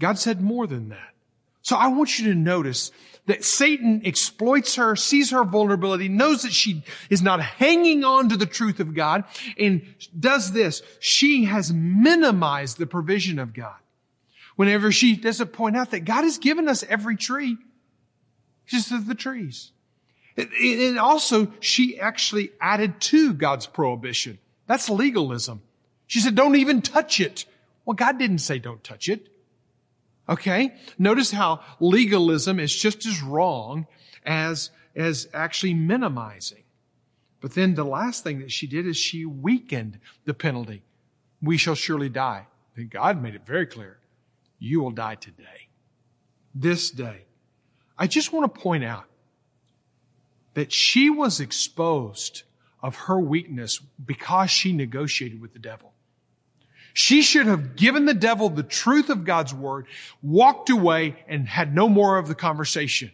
God 0.00 0.18
said 0.18 0.40
more 0.40 0.66
than 0.66 0.88
that. 0.88 1.14
So 1.62 1.76
I 1.76 1.88
want 1.88 2.18
you 2.18 2.32
to 2.32 2.34
notice 2.34 2.90
that 3.26 3.44
Satan 3.44 4.00
exploits 4.04 4.76
her, 4.76 4.96
sees 4.96 5.30
her 5.30 5.44
vulnerability, 5.44 6.08
knows 6.08 6.42
that 6.42 6.52
she 6.52 6.82
is 7.10 7.20
not 7.20 7.40
hanging 7.40 8.02
on 8.02 8.30
to 8.30 8.36
the 8.36 8.46
truth 8.46 8.80
of 8.80 8.94
God, 8.94 9.24
and 9.58 9.94
does 10.18 10.52
this. 10.52 10.82
She 11.00 11.44
has 11.44 11.70
minimized 11.72 12.78
the 12.78 12.86
provision 12.86 13.38
of 13.38 13.52
God. 13.52 13.76
Whenever 14.56 14.90
she 14.90 15.16
doesn't 15.16 15.52
point 15.52 15.76
out 15.76 15.90
that 15.90 16.06
God 16.06 16.22
has 16.22 16.38
given 16.38 16.66
us 16.66 16.82
every 16.88 17.16
tree, 17.16 17.58
just 18.66 19.06
the 19.06 19.14
trees. 19.14 19.72
And 20.36 20.98
also, 20.98 21.52
she 21.60 22.00
actually 22.00 22.52
added 22.60 23.00
to 23.02 23.34
God's 23.34 23.66
prohibition. 23.66 24.38
That's 24.70 24.88
legalism. 24.88 25.62
She 26.06 26.20
said, 26.20 26.36
don't 26.36 26.54
even 26.54 26.80
touch 26.80 27.18
it. 27.18 27.44
Well, 27.84 27.96
God 27.96 28.20
didn't 28.20 28.38
say 28.38 28.60
don't 28.60 28.84
touch 28.84 29.08
it. 29.08 29.26
Okay? 30.28 30.76
Notice 30.96 31.32
how 31.32 31.58
legalism 31.80 32.60
is 32.60 32.72
just 32.72 33.04
as 33.04 33.20
wrong 33.20 33.88
as, 34.24 34.70
as 34.94 35.26
actually 35.34 35.74
minimizing. 35.74 36.62
But 37.40 37.54
then 37.54 37.74
the 37.74 37.82
last 37.82 38.22
thing 38.22 38.38
that 38.38 38.52
she 38.52 38.68
did 38.68 38.86
is 38.86 38.96
she 38.96 39.24
weakened 39.24 39.98
the 40.24 40.34
penalty. 40.34 40.84
We 41.42 41.56
shall 41.56 41.74
surely 41.74 42.08
die. 42.08 42.46
And 42.76 42.88
God 42.88 43.20
made 43.20 43.34
it 43.34 43.44
very 43.44 43.66
clear. 43.66 43.98
You 44.60 44.82
will 44.82 44.92
die 44.92 45.16
today. 45.16 45.66
This 46.54 46.92
day. 46.92 47.24
I 47.98 48.06
just 48.06 48.32
want 48.32 48.54
to 48.54 48.60
point 48.60 48.84
out 48.84 49.06
that 50.54 50.70
she 50.70 51.10
was 51.10 51.40
exposed 51.40 52.44
of 52.82 52.96
her 52.96 53.18
weakness 53.18 53.80
because 54.04 54.50
she 54.50 54.72
negotiated 54.72 55.40
with 55.40 55.52
the 55.52 55.58
devil. 55.58 55.92
She 56.92 57.22
should 57.22 57.46
have 57.46 57.76
given 57.76 58.04
the 58.04 58.14
devil 58.14 58.48
the 58.48 58.62
truth 58.62 59.10
of 59.10 59.24
God's 59.24 59.54
word, 59.54 59.86
walked 60.22 60.70
away, 60.70 61.16
and 61.28 61.48
had 61.48 61.74
no 61.74 61.88
more 61.88 62.18
of 62.18 62.26
the 62.26 62.34
conversation. 62.34 63.12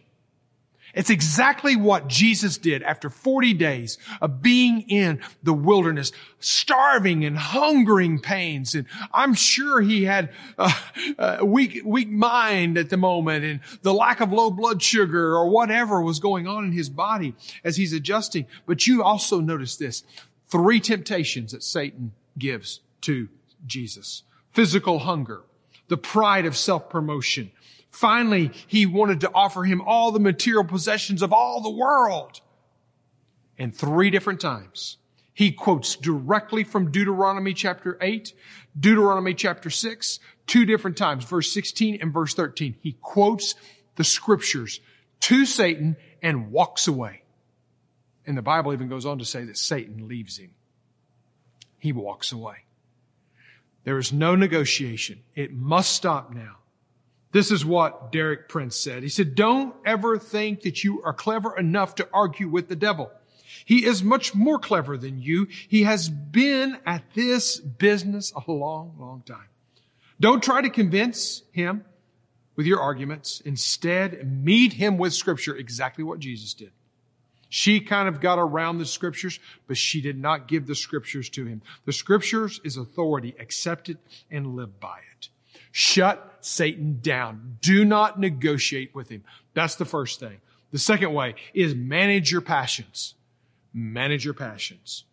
It's 0.97 1.11
exactly 1.11 1.75
what 1.75 2.07
Jesus 2.07 2.57
did 2.57 2.81
after 2.81 3.11
40 3.11 3.53
days 3.53 3.99
of 4.19 4.41
being 4.41 4.81
in 4.89 5.21
the 5.43 5.53
wilderness, 5.53 6.11
starving 6.39 7.23
and 7.23 7.37
hungering 7.37 8.19
pains. 8.19 8.73
And 8.73 8.87
I'm 9.13 9.35
sure 9.35 9.79
he 9.79 10.05
had 10.05 10.31
a, 10.57 10.73
a 11.19 11.45
weak, 11.45 11.81
weak 11.85 12.09
mind 12.09 12.79
at 12.79 12.89
the 12.89 12.97
moment 12.97 13.45
and 13.45 13.59
the 13.83 13.93
lack 13.93 14.21
of 14.21 14.33
low 14.33 14.49
blood 14.49 14.81
sugar 14.81 15.35
or 15.35 15.47
whatever 15.49 16.01
was 16.01 16.19
going 16.19 16.47
on 16.47 16.65
in 16.65 16.71
his 16.71 16.89
body 16.89 17.35
as 17.63 17.77
he's 17.77 17.93
adjusting. 17.93 18.47
But 18.65 18.87
you 18.87 19.03
also 19.03 19.39
notice 19.39 19.75
this. 19.75 20.03
Three 20.47 20.79
temptations 20.79 21.51
that 21.51 21.61
Satan 21.61 22.13
gives 22.39 22.81
to 23.01 23.29
Jesus. 23.67 24.23
Physical 24.51 24.99
hunger, 24.99 25.43
the 25.89 25.97
pride 25.97 26.47
of 26.47 26.57
self-promotion. 26.57 27.51
Finally, 27.97 28.51
he 28.67 28.85
wanted 28.85 29.21
to 29.21 29.31
offer 29.33 29.63
him 29.63 29.81
all 29.81 30.11
the 30.11 30.19
material 30.19 30.63
possessions 30.63 31.23
of 31.23 31.33
all 31.33 31.61
the 31.61 31.69
world. 31.71 32.41
And 33.57 33.75
three 33.75 34.11
different 34.11 34.39
times, 34.39 34.97
he 35.33 35.51
quotes 35.51 35.95
directly 35.95 36.63
from 36.63 36.91
Deuteronomy 36.91 37.55
chapter 37.55 37.97
8, 37.99 38.33
Deuteronomy 38.79 39.33
chapter 39.33 39.71
6, 39.71 40.19
two 40.45 40.63
different 40.63 40.95
times, 40.95 41.23
verse 41.23 41.51
16 41.51 41.97
and 41.99 42.13
verse 42.13 42.35
13. 42.35 42.75
He 42.81 42.95
quotes 43.01 43.55
the 43.95 44.03
scriptures 44.03 44.79
to 45.21 45.47
Satan 45.47 45.97
and 46.21 46.51
walks 46.51 46.87
away. 46.87 47.23
And 48.27 48.37
the 48.37 48.43
Bible 48.43 48.73
even 48.73 48.89
goes 48.89 49.07
on 49.07 49.17
to 49.17 49.25
say 49.25 49.43
that 49.45 49.57
Satan 49.57 50.07
leaves 50.07 50.37
him. 50.37 50.51
He 51.79 51.93
walks 51.93 52.31
away. 52.31 52.57
There 53.85 53.97
is 53.97 54.13
no 54.13 54.35
negotiation. 54.35 55.23
It 55.33 55.51
must 55.51 55.93
stop 55.93 56.31
now. 56.31 56.57
This 57.31 57.51
is 57.51 57.65
what 57.65 58.11
Derek 58.11 58.47
Prince 58.47 58.77
said. 58.77 59.03
He 59.03 59.09
said, 59.09 59.35
don't 59.35 59.75
ever 59.85 60.17
think 60.17 60.61
that 60.61 60.83
you 60.83 61.01
are 61.03 61.13
clever 61.13 61.57
enough 61.57 61.95
to 61.95 62.07
argue 62.13 62.47
with 62.47 62.69
the 62.69 62.75
devil. 62.75 63.11
He 63.65 63.85
is 63.85 64.03
much 64.03 64.33
more 64.33 64.59
clever 64.59 64.97
than 64.97 65.21
you. 65.21 65.47
He 65.67 65.83
has 65.83 66.09
been 66.09 66.77
at 66.85 67.03
this 67.13 67.59
business 67.59 68.31
a 68.31 68.51
long, 68.51 68.95
long 68.97 69.23
time. 69.25 69.49
Don't 70.19 70.41
try 70.41 70.61
to 70.61 70.69
convince 70.69 71.43
him 71.51 71.83
with 72.55 72.65
your 72.65 72.81
arguments. 72.81 73.41
Instead, 73.41 74.43
meet 74.43 74.73
him 74.73 74.97
with 74.97 75.13
scripture, 75.13 75.55
exactly 75.55 76.03
what 76.03 76.19
Jesus 76.19 76.53
did. 76.53 76.71
She 77.49 77.79
kind 77.79 78.07
of 78.09 78.19
got 78.19 78.39
around 78.39 78.77
the 78.77 78.85
scriptures, 78.85 79.39
but 79.67 79.77
she 79.77 80.01
did 80.01 80.19
not 80.19 80.47
give 80.47 80.67
the 80.67 80.75
scriptures 80.75 81.29
to 81.29 81.45
him. 81.45 81.61
The 81.85 81.93
scriptures 81.93 82.59
is 82.63 82.75
authority. 82.75 83.35
Accept 83.39 83.89
it 83.89 83.97
and 84.29 84.55
live 84.55 84.79
by 84.79 84.97
it. 84.97 85.06
Shut 85.79 86.39
Satan 86.41 86.97
down. 87.03 87.59
Do 87.61 87.85
not 87.85 88.19
negotiate 88.19 88.95
with 88.95 89.09
him. 89.09 89.23
That's 89.53 89.75
the 89.75 89.85
first 89.85 90.19
thing. 90.19 90.37
The 90.71 90.79
second 90.79 91.13
way 91.13 91.35
is 91.53 91.75
manage 91.75 92.31
your 92.31 92.41
passions. 92.41 93.13
Manage 93.75 94.25
your 94.25 94.33
passions. 94.33 95.03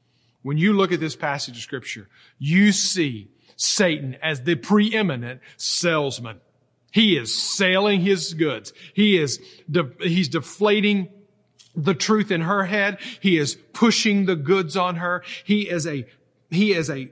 When 0.41 0.57
you 0.57 0.73
look 0.73 0.91
at 0.91 1.01
this 1.01 1.17
passage 1.17 1.59
of 1.59 1.63
scripture, 1.63 2.09
you 2.39 2.73
see 2.73 3.29
Satan 3.57 4.17
as 4.23 4.45
the 4.45 4.55
preeminent 4.55 5.43
salesman. 5.59 6.41
He 6.91 7.19
is 7.19 7.39
selling 7.39 8.01
his 8.01 8.33
goods. 8.33 8.73
He 8.95 9.19
is, 9.19 9.41
de- 9.71 9.93
he's 10.01 10.29
deflating 10.29 11.11
the 11.77 11.95
truth 11.95 12.31
in 12.31 12.41
her 12.41 12.65
head. 12.65 13.01
He 13.21 13.37
is 13.37 13.59
pushing 13.75 14.25
the 14.25 14.37
goods 14.37 14.79
on 14.79 14.97
her. 14.97 15.25
He 15.45 15.69
is 15.69 15.87
a, 15.87 16.07
he 16.51 16.73
is 16.73 16.89
a 16.89 17.11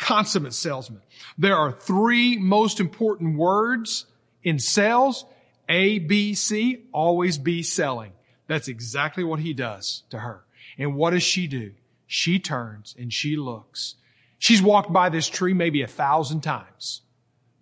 consummate 0.00 0.54
salesman. 0.54 1.02
There 1.38 1.54
are 1.54 1.70
three 1.70 2.38
most 2.38 2.80
important 2.80 3.36
words 3.36 4.06
in 4.42 4.58
sales. 4.58 5.24
A, 5.68 5.98
B, 6.00 6.34
C, 6.34 6.86
always 6.92 7.38
be 7.38 7.62
selling. 7.62 8.12
That's 8.48 8.66
exactly 8.66 9.22
what 9.22 9.38
he 9.38 9.52
does 9.52 10.02
to 10.10 10.18
her. 10.18 10.42
And 10.78 10.96
what 10.96 11.10
does 11.10 11.22
she 11.22 11.46
do? 11.46 11.72
She 12.06 12.40
turns 12.40 12.96
and 12.98 13.12
she 13.12 13.36
looks. 13.36 13.94
She's 14.38 14.62
walked 14.62 14.92
by 14.92 15.10
this 15.10 15.28
tree 15.28 15.52
maybe 15.52 15.82
a 15.82 15.86
thousand 15.86 16.40
times, 16.40 17.02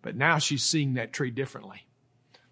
but 0.00 0.16
now 0.16 0.38
she's 0.38 0.62
seeing 0.62 0.94
that 0.94 1.12
tree 1.12 1.32
differently 1.32 1.87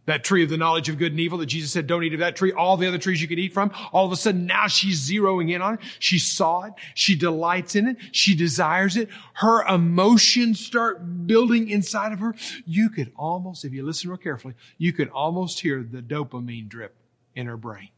that 0.07 0.25
tree 0.25 0.43
of 0.43 0.51
the 0.51 0.57
knowledge 0.57 0.89
of 0.89 0.99
good 0.99 1.13
and 1.13 1.21
evil 1.21 1.39
that 1.39 1.47
Jesus 1.47 1.73
said, 1.73 1.87
don't 1.87 2.03
eat 2.03 2.15
of 2.15 2.21
that 2.21 2.37
tree, 2.37 2.53
all 2.53 2.77
the 2.77 2.87
other 2.87 2.99
trees 2.99 3.21
you 3.21 3.29
could 3.29 3.39
eat 3.39 3.53
from. 3.53 3.71
All 3.93 4.07
of 4.07 4.13
a 4.13 4.17
sudden 4.17 4.47
now 4.47 4.67
she's 4.67 5.09
zeroing 5.09 5.53
in 5.53 5.63
on 5.63 5.75
it. 5.75 5.81
She 5.99 6.19
saw 6.19 6.63
it. 6.63 6.73
She 6.95 7.17
delights 7.17 7.75
in 7.77 7.89
it. 7.89 7.97
She 8.13 8.35
desires 8.35 8.97
it. 8.97 9.09
Her 9.35 9.63
emotions 9.67 10.65
start 10.65 11.27
building 11.27 11.69
inside 11.69 12.13
of 12.13 12.21
her. 12.21 12.35
You 12.65 12.89
could 12.89 13.13
almost, 13.17 13.65
if 13.65 13.73
you 13.73 13.85
listen 13.85 14.09
real 14.11 14.17
carefully, 14.17 14.55
you 14.79 14.93
could 14.93 15.09
almost 15.11 15.61
hear 15.61 15.83
the 15.83 16.01
dopamine 16.03 16.69
drip 16.69 16.95
in 17.35 17.47
her 17.47 17.57
brain. 17.57 17.91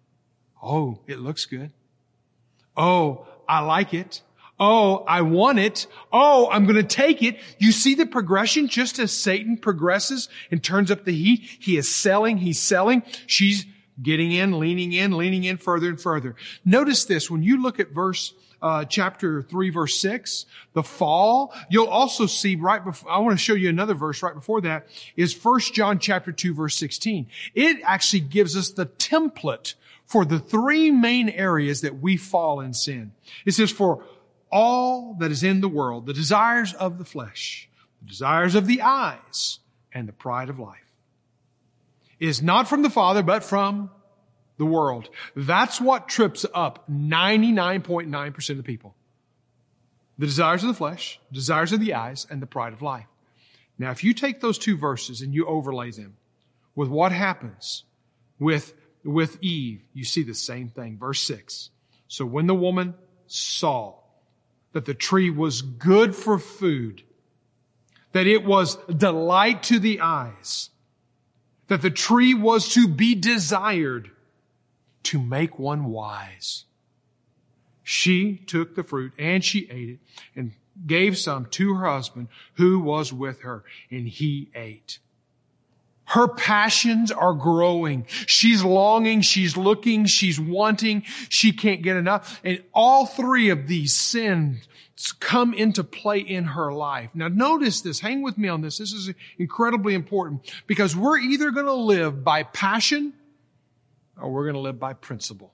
Oh, 0.62 1.00
it 1.06 1.20
looks 1.20 1.44
good. 1.44 1.70
Oh, 2.76 3.26
I 3.48 3.60
like 3.60 3.94
it. 3.94 4.22
Oh, 4.60 5.04
I 5.06 5.22
want 5.22 5.58
it. 5.58 5.86
Oh, 6.12 6.48
I'm 6.50 6.64
going 6.64 6.76
to 6.76 6.82
take 6.82 7.22
it. 7.22 7.38
You 7.58 7.70
see 7.70 7.94
the 7.94 8.06
progression 8.06 8.66
just 8.66 8.98
as 8.98 9.12
Satan 9.12 9.56
progresses 9.56 10.28
and 10.50 10.62
turns 10.62 10.90
up 10.90 11.04
the 11.04 11.14
heat. 11.14 11.42
He 11.60 11.76
is 11.76 11.94
selling. 11.94 12.38
He's 12.38 12.58
selling. 12.58 13.02
She's 13.26 13.66
getting 14.02 14.32
in, 14.32 14.58
leaning 14.58 14.92
in, 14.92 15.16
leaning 15.16 15.44
in 15.44 15.58
further 15.58 15.88
and 15.88 16.00
further. 16.00 16.34
Notice 16.64 17.04
this. 17.04 17.30
When 17.30 17.42
you 17.42 17.62
look 17.62 17.78
at 17.78 17.90
verse 17.90 18.34
uh, 18.60 18.84
chapter 18.84 19.42
3 19.42 19.70
verse 19.70 20.00
6 20.00 20.46
the 20.72 20.82
fall 20.82 21.54
you'll 21.70 21.86
also 21.86 22.26
see 22.26 22.56
right 22.56 22.84
before 22.84 23.08
i 23.08 23.18
want 23.18 23.38
to 23.38 23.42
show 23.42 23.54
you 23.54 23.68
another 23.68 23.94
verse 23.94 24.20
right 24.20 24.34
before 24.34 24.60
that 24.60 24.88
is 25.16 25.32
First 25.32 25.74
john 25.74 26.00
chapter 26.00 26.32
2 26.32 26.54
verse 26.54 26.74
16 26.74 27.28
it 27.54 27.80
actually 27.84 28.18
gives 28.18 28.56
us 28.56 28.70
the 28.70 28.86
template 28.86 29.74
for 30.06 30.24
the 30.24 30.40
three 30.40 30.90
main 30.90 31.28
areas 31.28 31.82
that 31.82 32.00
we 32.00 32.16
fall 32.16 32.60
in 32.60 32.74
sin 32.74 33.12
it 33.46 33.52
says 33.52 33.70
for 33.70 34.02
all 34.50 35.14
that 35.18 35.30
is 35.30 35.42
in 35.42 35.60
the 35.60 35.68
world, 35.68 36.06
the 36.06 36.12
desires 36.12 36.74
of 36.74 36.98
the 36.98 37.04
flesh, 37.04 37.68
the 38.02 38.08
desires 38.08 38.54
of 38.54 38.66
the 38.66 38.82
eyes, 38.82 39.60
and 39.92 40.08
the 40.08 40.12
pride 40.12 40.48
of 40.48 40.58
life, 40.58 40.92
is 42.20 42.42
not 42.42 42.68
from 42.68 42.82
the 42.82 42.90
Father, 42.90 43.22
but 43.22 43.44
from 43.44 43.90
the 44.56 44.66
world. 44.66 45.08
That's 45.34 45.80
what 45.80 46.08
trips 46.08 46.44
up 46.54 46.84
99.9% 46.90 48.50
of 48.50 48.56
the 48.56 48.62
people. 48.62 48.94
The 50.18 50.26
desires 50.26 50.62
of 50.62 50.68
the 50.68 50.74
flesh, 50.74 51.20
desires 51.32 51.72
of 51.72 51.80
the 51.80 51.94
eyes, 51.94 52.26
and 52.28 52.42
the 52.42 52.46
pride 52.46 52.72
of 52.72 52.82
life. 52.82 53.06
Now, 53.78 53.92
if 53.92 54.02
you 54.02 54.12
take 54.12 54.40
those 54.40 54.58
two 54.58 54.76
verses 54.76 55.20
and 55.22 55.32
you 55.32 55.46
overlay 55.46 55.92
them 55.92 56.16
with 56.74 56.88
what 56.88 57.12
happens 57.12 57.84
with, 58.40 58.74
with 59.04 59.38
Eve, 59.40 59.82
you 59.94 60.04
see 60.04 60.24
the 60.24 60.34
same 60.34 60.68
thing. 60.68 60.98
Verse 60.98 61.20
6. 61.20 61.70
So 62.08 62.26
when 62.26 62.48
the 62.48 62.54
woman 62.54 62.94
saw 63.28 63.94
that 64.72 64.84
the 64.84 64.94
tree 64.94 65.30
was 65.30 65.62
good 65.62 66.14
for 66.14 66.38
food, 66.38 67.02
that 68.12 68.26
it 68.26 68.44
was 68.44 68.76
delight 68.86 69.62
to 69.64 69.78
the 69.78 70.00
eyes, 70.00 70.70
that 71.68 71.82
the 71.82 71.90
tree 71.90 72.34
was 72.34 72.68
to 72.74 72.88
be 72.88 73.14
desired 73.14 74.10
to 75.04 75.20
make 75.20 75.58
one 75.58 75.84
wise. 75.84 76.64
She 77.82 78.36
took 78.36 78.74
the 78.74 78.84
fruit 78.84 79.12
and 79.18 79.42
she 79.42 79.68
ate 79.70 79.88
it 79.88 79.98
and 80.36 80.52
gave 80.86 81.16
some 81.16 81.46
to 81.46 81.74
her 81.74 81.86
husband 81.86 82.28
who 82.54 82.80
was 82.80 83.12
with 83.12 83.40
her 83.40 83.64
and 83.90 84.06
he 84.06 84.50
ate. 84.54 84.98
Her 86.08 86.26
passions 86.26 87.12
are 87.12 87.34
growing. 87.34 88.06
She's 88.08 88.64
longing, 88.64 89.20
she's 89.20 89.58
looking, 89.58 90.06
she's 90.06 90.40
wanting, 90.40 91.02
she 91.28 91.52
can't 91.52 91.82
get 91.82 91.98
enough. 91.98 92.40
And 92.42 92.62
all 92.72 93.04
three 93.04 93.50
of 93.50 93.66
these 93.66 93.94
sins 93.94 94.66
come 95.20 95.52
into 95.52 95.84
play 95.84 96.20
in 96.20 96.44
her 96.44 96.72
life. 96.72 97.10
Now 97.12 97.28
notice 97.28 97.82
this, 97.82 98.00
hang 98.00 98.22
with 98.22 98.38
me 98.38 98.48
on 98.48 98.62
this. 98.62 98.78
This 98.78 98.94
is 98.94 99.12
incredibly 99.38 99.92
important 99.92 100.50
because 100.66 100.96
we're 100.96 101.18
either 101.18 101.50
going 101.50 101.66
to 101.66 101.74
live 101.74 102.24
by 102.24 102.42
passion 102.42 103.12
or 104.18 104.30
we're 104.32 104.44
going 104.44 104.54
to 104.54 104.60
live 104.60 104.80
by 104.80 104.94
principle. 104.94 105.52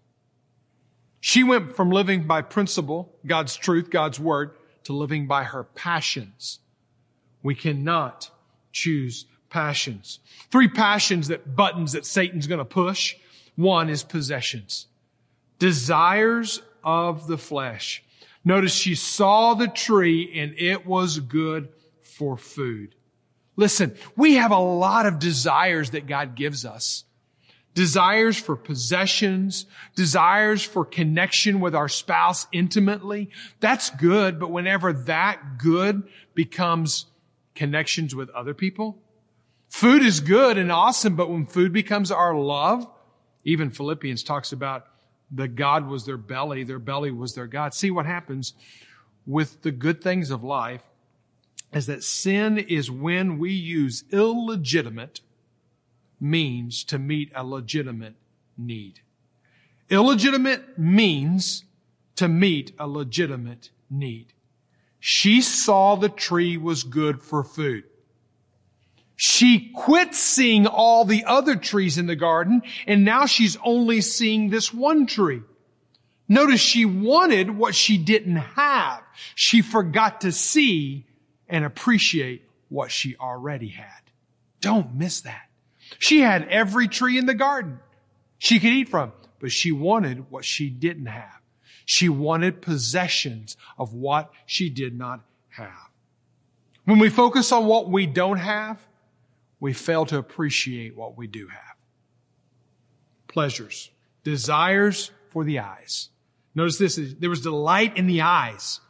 She 1.18 1.42
went 1.42 1.74
from 1.74 1.90
living 1.90 2.28
by 2.28 2.42
principle, 2.42 3.12
God's 3.26 3.56
truth, 3.56 3.90
God's 3.90 4.20
word, 4.20 4.52
to 4.84 4.92
living 4.92 5.26
by 5.26 5.42
her 5.42 5.64
passions. 5.64 6.60
We 7.42 7.56
cannot 7.56 8.30
choose 8.70 9.26
passions. 9.54 10.18
Three 10.50 10.66
passions 10.66 11.28
that 11.28 11.54
buttons 11.54 11.92
that 11.92 12.04
Satan's 12.04 12.48
going 12.48 12.58
to 12.58 12.64
push. 12.64 13.14
One 13.54 13.88
is 13.88 14.02
possessions. 14.02 14.88
Desires 15.60 16.60
of 16.82 17.28
the 17.28 17.38
flesh. 17.38 18.02
Notice 18.44 18.74
she 18.74 18.96
saw 18.96 19.54
the 19.54 19.68
tree 19.68 20.32
and 20.34 20.56
it 20.58 20.84
was 20.84 21.20
good 21.20 21.68
for 22.02 22.36
food. 22.36 22.96
Listen, 23.54 23.94
we 24.16 24.34
have 24.34 24.50
a 24.50 24.58
lot 24.58 25.06
of 25.06 25.20
desires 25.20 25.90
that 25.90 26.08
God 26.08 26.34
gives 26.34 26.64
us. 26.64 27.04
Desires 27.74 28.36
for 28.36 28.56
possessions, 28.56 29.66
desires 29.94 30.64
for 30.64 30.84
connection 30.84 31.60
with 31.60 31.76
our 31.76 31.88
spouse 31.88 32.48
intimately. 32.50 33.30
That's 33.60 33.90
good, 33.90 34.40
but 34.40 34.50
whenever 34.50 34.92
that 34.92 35.58
good 35.58 36.02
becomes 36.34 37.06
connections 37.54 38.16
with 38.16 38.30
other 38.30 38.52
people, 38.52 38.98
food 39.74 40.04
is 40.04 40.20
good 40.20 40.56
and 40.56 40.70
awesome, 40.70 41.16
but 41.16 41.28
when 41.28 41.44
food 41.46 41.72
becomes 41.72 42.12
our 42.12 42.32
love, 42.32 42.86
even 43.42 43.70
Philippians 43.70 44.22
talks 44.22 44.52
about 44.52 44.86
the 45.32 45.48
God 45.48 45.88
was 45.88 46.06
their 46.06 46.16
belly, 46.16 46.62
their 46.62 46.78
belly 46.78 47.10
was 47.10 47.34
their 47.34 47.48
God. 47.48 47.74
See 47.74 47.90
what 47.90 48.06
happens 48.06 48.54
with 49.26 49.62
the 49.62 49.72
good 49.72 50.00
things 50.00 50.30
of 50.30 50.44
life 50.44 50.84
is 51.72 51.86
that 51.86 52.04
sin 52.04 52.56
is 52.56 52.88
when 52.88 53.36
we 53.36 53.50
use 53.50 54.04
illegitimate 54.12 55.22
means 56.20 56.84
to 56.84 56.96
meet 56.96 57.32
a 57.34 57.42
legitimate 57.42 58.14
need. 58.56 59.00
Illegitimate 59.90 60.78
means 60.78 61.64
to 62.14 62.28
meet 62.28 62.72
a 62.78 62.86
legitimate 62.86 63.70
need. 63.90 64.34
She 65.00 65.40
saw 65.40 65.96
the 65.96 66.08
tree 66.08 66.56
was 66.56 66.84
good 66.84 67.20
for 67.20 67.42
food. 67.42 67.82
She 69.16 69.70
quit 69.74 70.14
seeing 70.14 70.66
all 70.66 71.04
the 71.04 71.24
other 71.24 71.56
trees 71.56 71.98
in 71.98 72.06
the 72.06 72.16
garden 72.16 72.62
and 72.86 73.04
now 73.04 73.26
she's 73.26 73.56
only 73.64 74.00
seeing 74.00 74.50
this 74.50 74.74
one 74.74 75.06
tree. 75.06 75.42
Notice 76.28 76.60
she 76.60 76.84
wanted 76.84 77.50
what 77.50 77.74
she 77.74 77.98
didn't 77.98 78.36
have. 78.36 79.02
She 79.34 79.62
forgot 79.62 80.22
to 80.22 80.32
see 80.32 81.06
and 81.48 81.64
appreciate 81.64 82.48
what 82.68 82.90
she 82.90 83.16
already 83.16 83.68
had. 83.68 83.88
Don't 84.60 84.94
miss 84.94 85.20
that. 85.22 85.48
She 85.98 86.20
had 86.20 86.48
every 86.48 86.88
tree 86.88 87.18
in 87.18 87.26
the 87.26 87.34
garden 87.34 87.78
she 88.38 88.58
could 88.58 88.72
eat 88.72 88.88
from, 88.88 89.12
but 89.38 89.52
she 89.52 89.70
wanted 89.70 90.30
what 90.30 90.44
she 90.44 90.68
didn't 90.70 91.06
have. 91.06 91.40
She 91.84 92.08
wanted 92.08 92.62
possessions 92.62 93.56
of 93.78 93.92
what 93.92 94.32
she 94.46 94.70
did 94.70 94.96
not 94.96 95.20
have. 95.50 95.90
When 96.84 96.98
we 96.98 97.10
focus 97.10 97.52
on 97.52 97.66
what 97.66 97.90
we 97.90 98.06
don't 98.06 98.38
have, 98.38 98.78
we 99.64 99.72
fail 99.72 100.04
to 100.04 100.18
appreciate 100.18 100.94
what 100.94 101.16
we 101.16 101.26
do 101.26 101.48
have. 101.48 101.76
Pleasures, 103.28 103.90
desires 104.22 105.10
for 105.30 105.42
the 105.42 105.58
eyes. 105.58 106.10
Notice 106.54 106.76
this, 106.76 107.00
there 107.18 107.30
was 107.30 107.40
delight 107.40 107.96
in 107.96 108.06
the 108.06 108.20
eyes. 108.20 108.80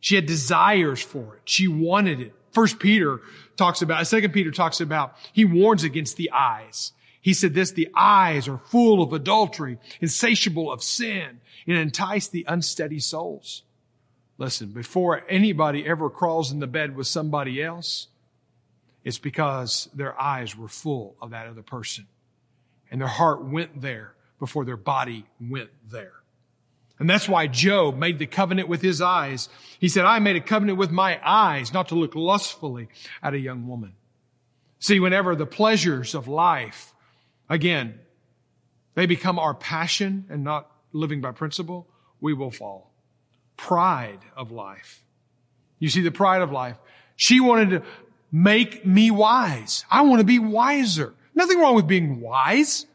She 0.00 0.14
had 0.14 0.26
desires 0.26 1.00
for 1.00 1.36
it. 1.36 1.40
She 1.46 1.68
wanted 1.68 2.20
it. 2.20 2.34
First 2.52 2.78
Peter 2.78 3.22
talks 3.56 3.80
about, 3.80 4.06
second 4.06 4.34
Peter 4.34 4.50
talks 4.50 4.82
about, 4.82 5.16
he 5.32 5.46
warns 5.46 5.84
against 5.84 6.18
the 6.18 6.32
eyes. 6.32 6.92
He 7.22 7.32
said 7.32 7.54
this, 7.54 7.70
the 7.70 7.88
eyes 7.96 8.46
are 8.46 8.58
full 8.58 9.02
of 9.02 9.14
adultery, 9.14 9.78
insatiable 10.02 10.70
of 10.70 10.82
sin, 10.82 11.40
and 11.66 11.78
entice 11.78 12.28
the 12.28 12.44
unsteady 12.46 13.00
souls. 13.00 13.62
Listen, 14.36 14.68
before 14.68 15.24
anybody 15.30 15.86
ever 15.86 16.10
crawls 16.10 16.52
in 16.52 16.60
the 16.60 16.66
bed 16.66 16.94
with 16.94 17.06
somebody 17.06 17.62
else, 17.62 18.08
it's 19.04 19.18
because 19.18 19.88
their 19.94 20.20
eyes 20.20 20.56
were 20.56 20.68
full 20.68 21.16
of 21.20 21.30
that 21.30 21.46
other 21.46 21.62
person. 21.62 22.06
And 22.90 23.00
their 23.00 23.08
heart 23.08 23.44
went 23.44 23.80
there 23.80 24.14
before 24.38 24.64
their 24.64 24.76
body 24.76 25.26
went 25.40 25.70
there. 25.90 26.12
And 26.98 27.08
that's 27.08 27.28
why 27.28 27.46
Job 27.46 27.96
made 27.96 28.18
the 28.18 28.26
covenant 28.26 28.68
with 28.68 28.82
his 28.82 29.00
eyes. 29.00 29.48
He 29.78 29.88
said, 29.88 30.04
I 30.04 30.18
made 30.18 30.36
a 30.36 30.40
covenant 30.40 30.78
with 30.78 30.90
my 30.90 31.20
eyes 31.24 31.72
not 31.72 31.88
to 31.88 31.94
look 31.94 32.14
lustfully 32.14 32.88
at 33.22 33.34
a 33.34 33.38
young 33.38 33.68
woman. 33.68 33.92
See, 34.80 35.00
whenever 35.00 35.36
the 35.36 35.46
pleasures 35.46 36.14
of 36.14 36.26
life, 36.26 36.92
again, 37.48 38.00
they 38.94 39.06
become 39.06 39.38
our 39.38 39.54
passion 39.54 40.26
and 40.28 40.42
not 40.42 40.70
living 40.92 41.20
by 41.20 41.32
principle, 41.32 41.86
we 42.20 42.34
will 42.34 42.50
fall. 42.50 42.90
Pride 43.56 44.20
of 44.36 44.50
life. 44.50 45.04
You 45.78 45.88
see 45.88 46.00
the 46.00 46.10
pride 46.10 46.42
of 46.42 46.50
life. 46.50 46.76
She 47.14 47.40
wanted 47.40 47.70
to 47.70 47.82
make 48.30 48.84
me 48.84 49.10
wise. 49.10 49.84
I 49.90 50.02
want 50.02 50.20
to 50.20 50.24
be 50.24 50.38
wiser. 50.38 51.14
Nothing 51.34 51.60
wrong 51.60 51.74
with 51.74 51.86
being 51.86 52.20
wise. 52.20 52.86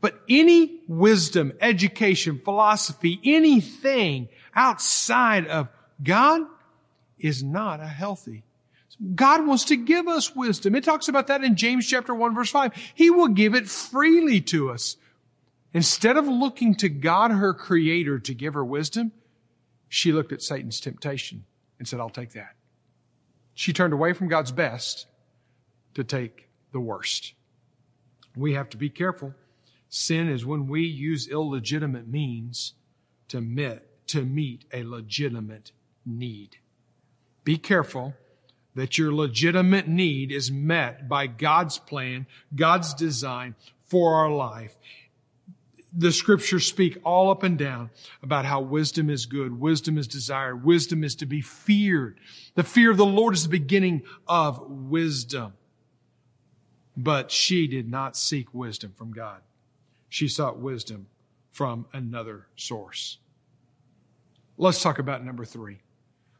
But 0.00 0.20
any 0.28 0.80
wisdom, 0.88 1.52
education, 1.60 2.40
philosophy, 2.42 3.20
anything 3.24 4.28
outside 4.54 5.46
of 5.46 5.68
God 6.02 6.42
is 7.18 7.42
not 7.42 7.80
a 7.80 7.86
healthy. 7.86 8.42
God 9.14 9.46
wants 9.46 9.64
to 9.66 9.76
give 9.76 10.08
us 10.08 10.34
wisdom. 10.34 10.74
It 10.74 10.84
talks 10.84 11.08
about 11.08 11.28
that 11.28 11.44
in 11.44 11.56
James 11.56 11.86
chapter 11.86 12.14
1 12.14 12.34
verse 12.34 12.50
5. 12.50 12.72
He 12.94 13.10
will 13.10 13.28
give 13.28 13.54
it 13.54 13.68
freely 13.68 14.40
to 14.42 14.70
us. 14.70 14.96
Instead 15.72 16.16
of 16.16 16.26
looking 16.26 16.74
to 16.76 16.88
God, 16.88 17.30
her 17.30 17.54
creator, 17.54 18.18
to 18.18 18.34
give 18.34 18.54
her 18.54 18.64
wisdom, 18.64 19.12
she 19.88 20.12
looked 20.12 20.32
at 20.32 20.42
Satan's 20.42 20.80
temptation 20.80 21.44
and 21.78 21.88
said, 21.88 22.00
I'll 22.00 22.10
take 22.10 22.32
that. 22.32 22.54
She 23.54 23.72
turned 23.72 23.92
away 23.92 24.12
from 24.12 24.28
God's 24.28 24.52
best 24.52 25.06
to 25.94 26.04
take 26.04 26.48
the 26.72 26.80
worst. 26.80 27.34
We 28.34 28.54
have 28.54 28.70
to 28.70 28.76
be 28.76 28.88
careful 28.88 29.34
Sin 29.94 30.30
is 30.30 30.46
when 30.46 30.68
we 30.68 30.84
use 30.84 31.28
illegitimate 31.28 32.08
means 32.08 32.72
to 33.28 33.42
meet, 33.42 33.80
to 34.06 34.24
meet 34.24 34.64
a 34.72 34.84
legitimate 34.84 35.70
need. 36.06 36.56
Be 37.44 37.58
careful 37.58 38.14
that 38.74 38.96
your 38.96 39.12
legitimate 39.12 39.88
need 39.88 40.32
is 40.32 40.50
met 40.50 41.10
by 41.10 41.26
God's 41.26 41.76
plan, 41.76 42.26
God's 42.56 42.94
design 42.94 43.54
for 43.84 44.14
our 44.14 44.30
life. 44.30 44.78
The 45.94 46.12
scriptures 46.12 46.66
speak 46.66 46.98
all 47.04 47.30
up 47.30 47.42
and 47.42 47.58
down 47.58 47.90
about 48.22 48.44
how 48.44 48.60
wisdom 48.60 49.10
is 49.10 49.26
good, 49.26 49.60
wisdom 49.60 49.98
is 49.98 50.06
desired, 50.06 50.64
wisdom 50.64 51.04
is 51.04 51.14
to 51.16 51.26
be 51.26 51.42
feared. 51.42 52.18
The 52.54 52.62
fear 52.62 52.90
of 52.90 52.96
the 52.96 53.04
Lord 53.04 53.34
is 53.34 53.42
the 53.42 53.50
beginning 53.50 54.02
of 54.26 54.60
wisdom. 54.68 55.52
But 56.96 57.30
she 57.30 57.66
did 57.66 57.90
not 57.90 58.16
seek 58.16 58.52
wisdom 58.54 58.92
from 58.96 59.12
God 59.12 59.40
she 60.12 60.28
sought 60.28 60.58
wisdom 60.58 61.06
from 61.52 61.86
another 61.94 62.46
source. 62.56 63.16
Let's 64.58 64.82
talk 64.82 64.98
about 64.98 65.24
number 65.24 65.46
three. 65.46 65.78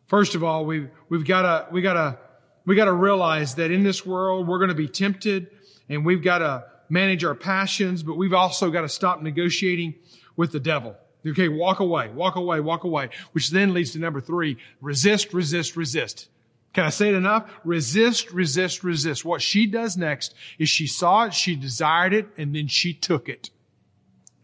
First 0.08 0.34
of 0.34 0.44
all, 0.44 0.66
we've, 0.66 0.90
we've 1.08 1.24
gotta, 1.24 1.68
we 1.72 1.80
gotta, 1.80 2.18
we 2.66 2.76
gotta 2.76 2.92
realize 2.92 3.54
that 3.54 3.70
in 3.70 3.82
this 3.82 4.04
world, 4.04 4.46
we're 4.46 4.58
gonna 4.58 4.74
be 4.74 4.88
tempted 4.88 5.46
and 5.88 6.04
we've 6.04 6.22
gotta 6.22 6.66
manage 6.92 7.24
our 7.24 7.35
passions, 7.35 8.02
but 8.02 8.16
we've 8.16 8.35
also 8.35 8.70
gotta 8.70 8.88
stop 8.88 9.22
negotiating 9.22 9.94
with 10.37 10.52
the 10.52 10.61
devil. 10.61 10.94
Okay, 11.26 11.48
walk 11.48 11.81
away, 11.81 12.11
walk 12.11 12.37
away, 12.37 12.61
walk 12.61 12.85
away, 12.85 13.09
which 13.33 13.50
then 13.50 13.72
leads 13.72 13.92
to 13.92 13.98
number 13.98 14.20
three, 14.20 14.59
resist, 14.81 15.33
resist, 15.33 15.74
resist. 15.74 16.28
Can 16.74 16.85
I 16.85 16.90
say 16.90 17.09
it 17.09 17.14
enough? 17.14 17.50
Resist, 17.64 18.31
resist, 18.33 18.85
resist. 18.85 19.24
What 19.24 19.40
she 19.40 19.66
does 19.66 19.96
next 19.96 20.35
is 20.59 20.68
she 20.68 20.87
saw 20.87 21.24
it, 21.24 21.35
she 21.35 21.57
desired 21.57 22.12
it, 22.12 22.28
and 22.37 22.55
then 22.55 22.66
she 22.66 22.92
took 22.92 23.28
it 23.28 23.50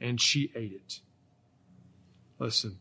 and 0.01 0.21
she 0.21 0.51
ate 0.55 0.73
it. 0.73 1.01
Listen, 2.39 2.79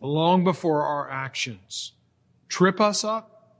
long 0.00 0.44
before 0.44 0.84
our 0.84 1.10
actions 1.10 1.92
trip 2.48 2.80
us 2.80 3.02
up, 3.02 3.56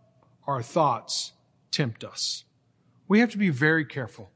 our 0.46 0.62
thoughts 0.62 1.32
tempt 1.70 2.04
us. 2.04 2.44
We 3.08 3.20
have 3.20 3.30
to 3.30 3.38
be 3.38 3.50
very 3.50 3.84
careful 3.84 4.30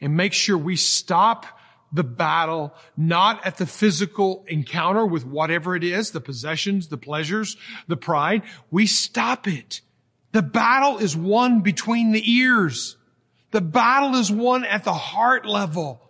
and 0.00 0.16
make 0.16 0.32
sure 0.32 0.58
we 0.58 0.76
stop 0.76 1.46
the 1.92 2.04
battle 2.04 2.74
not 2.96 3.46
at 3.46 3.56
the 3.56 3.66
physical 3.66 4.44
encounter 4.48 5.06
with 5.06 5.24
whatever 5.24 5.76
it 5.76 5.84
is, 5.84 6.10
the 6.10 6.20
possessions, 6.20 6.88
the 6.88 6.96
pleasures, 6.96 7.56
the 7.86 7.96
pride. 7.96 8.42
We 8.70 8.86
stop 8.86 9.46
it. 9.46 9.80
The 10.32 10.42
battle 10.42 10.98
is 10.98 11.16
won 11.16 11.60
between 11.60 12.10
the 12.10 12.32
ears. 12.32 12.96
The 13.52 13.60
battle 13.60 14.16
is 14.16 14.32
won 14.32 14.64
at 14.64 14.82
the 14.82 14.92
heart 14.92 15.46
level. 15.46 16.00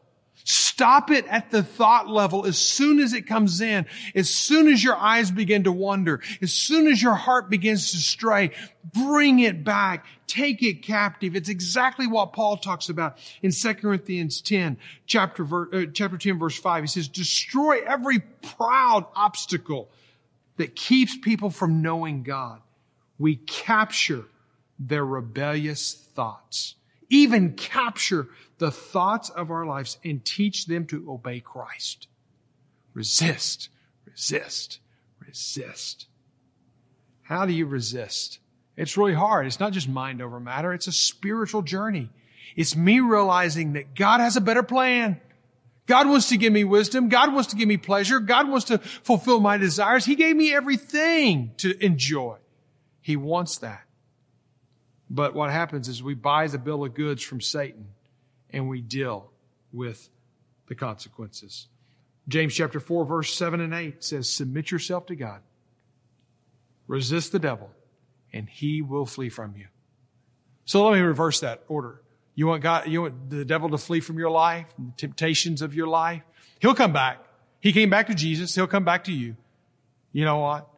Stop 0.44 1.10
it 1.10 1.26
at 1.28 1.50
the 1.50 1.62
thought 1.62 2.08
level 2.08 2.46
as 2.46 2.58
soon 2.58 3.00
as 3.00 3.12
it 3.12 3.26
comes 3.26 3.60
in, 3.60 3.86
as 4.14 4.28
soon 4.28 4.68
as 4.68 4.82
your 4.82 4.96
eyes 4.96 5.30
begin 5.30 5.64
to 5.64 5.72
wander, 5.72 6.20
as 6.42 6.52
soon 6.52 6.86
as 6.86 7.02
your 7.02 7.14
heart 7.14 7.48
begins 7.48 7.92
to 7.92 7.98
stray, 7.98 8.50
bring 8.92 9.38
it 9.40 9.64
back, 9.64 10.04
take 10.26 10.62
it 10.62 10.82
captive. 10.82 11.36
It's 11.36 11.48
exactly 11.48 12.06
what 12.06 12.32
Paul 12.32 12.56
talks 12.56 12.88
about 12.88 13.18
in 13.42 13.50
2 13.50 13.74
Corinthians 13.74 14.40
10, 14.40 14.76
chapter, 15.06 15.44
uh, 15.74 15.86
chapter 15.92 16.18
10, 16.18 16.38
verse 16.38 16.58
5. 16.58 16.84
He 16.84 16.88
says, 16.88 17.08
destroy 17.08 17.80
every 17.86 18.20
proud 18.20 19.06
obstacle 19.14 19.90
that 20.56 20.76
keeps 20.76 21.16
people 21.16 21.50
from 21.50 21.82
knowing 21.82 22.22
God. 22.22 22.60
We 23.18 23.36
capture 23.36 24.26
their 24.78 25.04
rebellious 25.04 25.94
thoughts. 25.94 26.74
Even 27.10 27.52
capture 27.52 28.28
the 28.58 28.70
thoughts 28.70 29.30
of 29.30 29.50
our 29.50 29.66
lives 29.66 29.98
and 30.04 30.24
teach 30.24 30.66
them 30.66 30.86
to 30.86 31.10
obey 31.10 31.40
Christ. 31.40 32.08
Resist, 32.92 33.68
resist, 34.06 34.78
resist. 35.24 36.06
How 37.22 37.46
do 37.46 37.52
you 37.52 37.66
resist? 37.66 38.38
It's 38.76 38.96
really 38.96 39.14
hard. 39.14 39.46
It's 39.46 39.60
not 39.60 39.72
just 39.72 39.88
mind 39.88 40.20
over 40.20 40.40
matter. 40.40 40.72
It's 40.72 40.86
a 40.86 40.92
spiritual 40.92 41.62
journey. 41.62 42.10
It's 42.56 42.76
me 42.76 43.00
realizing 43.00 43.74
that 43.74 43.94
God 43.94 44.20
has 44.20 44.36
a 44.36 44.40
better 44.40 44.62
plan. 44.62 45.20
God 45.86 46.08
wants 46.08 46.30
to 46.30 46.36
give 46.36 46.52
me 46.52 46.64
wisdom. 46.64 47.08
God 47.08 47.32
wants 47.32 47.50
to 47.50 47.56
give 47.56 47.68
me 47.68 47.76
pleasure. 47.76 48.18
God 48.18 48.48
wants 48.48 48.66
to 48.66 48.78
fulfill 48.78 49.40
my 49.40 49.58
desires. 49.58 50.04
He 50.04 50.14
gave 50.14 50.34
me 50.34 50.52
everything 50.54 51.52
to 51.58 51.84
enjoy. 51.84 52.38
He 53.00 53.16
wants 53.16 53.58
that. 53.58 53.82
But 55.10 55.34
what 55.34 55.50
happens 55.50 55.88
is 55.88 56.02
we 56.02 56.14
buy 56.14 56.46
the 56.46 56.58
bill 56.58 56.84
of 56.84 56.94
goods 56.94 57.22
from 57.22 57.40
Satan 57.40 57.88
and 58.50 58.68
we 58.68 58.80
deal 58.80 59.30
with 59.72 60.08
the 60.66 60.74
consequences. 60.74 61.68
James 62.26 62.54
chapter 62.54 62.80
4 62.80 63.04
verse 63.04 63.34
7 63.34 63.60
and 63.60 63.74
8 63.74 64.02
says, 64.02 64.30
submit 64.30 64.70
yourself 64.70 65.06
to 65.06 65.16
God. 65.16 65.42
Resist 66.86 67.32
the 67.32 67.38
devil 67.38 67.70
and 68.34 68.48
he 68.48 68.82
will 68.82 69.06
flee 69.06 69.30
from 69.30 69.54
you. 69.56 69.66
So 70.66 70.84
let 70.84 70.94
me 70.94 71.00
reverse 71.00 71.40
that 71.40 71.62
order. 71.68 72.02
You 72.34 72.48
want 72.48 72.62
God, 72.62 72.88
you 72.88 73.02
want 73.02 73.30
the 73.30 73.44
devil 73.44 73.70
to 73.70 73.78
flee 73.78 74.00
from 74.00 74.18
your 74.18 74.30
life, 74.30 74.66
the 74.76 74.92
temptations 74.96 75.62
of 75.62 75.74
your 75.74 75.86
life. 75.86 76.22
He'll 76.58 76.74
come 76.74 76.92
back. 76.92 77.24
He 77.60 77.72
came 77.72 77.88
back 77.88 78.08
to 78.08 78.14
Jesus. 78.14 78.54
He'll 78.54 78.66
come 78.66 78.84
back 78.84 79.04
to 79.04 79.12
you. 79.12 79.36
You 80.12 80.24
know 80.24 80.38
what? 80.38 80.68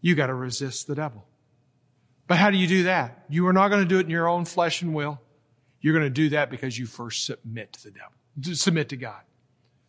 You 0.00 0.16
got 0.16 0.26
to 0.26 0.34
resist 0.34 0.88
the 0.88 0.96
devil. 0.96 1.24
But 2.26 2.36
how 2.36 2.50
do 2.50 2.58
you 2.58 2.66
do 2.66 2.82
that? 2.84 3.24
You 3.28 3.46
are 3.46 3.52
not 3.52 3.68
going 3.68 3.82
to 3.82 3.88
do 3.88 3.98
it 3.98 4.04
in 4.04 4.10
your 4.10 4.28
own 4.28 4.44
flesh 4.44 4.82
and 4.82 4.92
will. 4.92 5.20
You're 5.80 5.94
going 5.94 6.04
to 6.04 6.10
do 6.10 6.30
that 6.30 6.50
because 6.50 6.76
you 6.76 6.86
first 6.86 7.24
submit 7.24 7.72
to 7.74 7.84
the 7.84 7.90
devil. 7.92 8.54
Submit 8.56 8.88
to 8.88 8.96
God. 8.96 9.20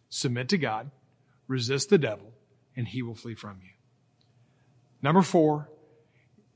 Submit 0.09 0.49
to 0.49 0.57
God. 0.57 0.91
Resist 1.47 1.89
the 1.89 1.97
devil 1.97 2.31
and 2.75 2.87
he 2.87 3.01
will 3.01 3.15
flee 3.15 3.33
from 3.33 3.57
you. 3.63 3.71
Number 5.01 5.23
four. 5.23 5.69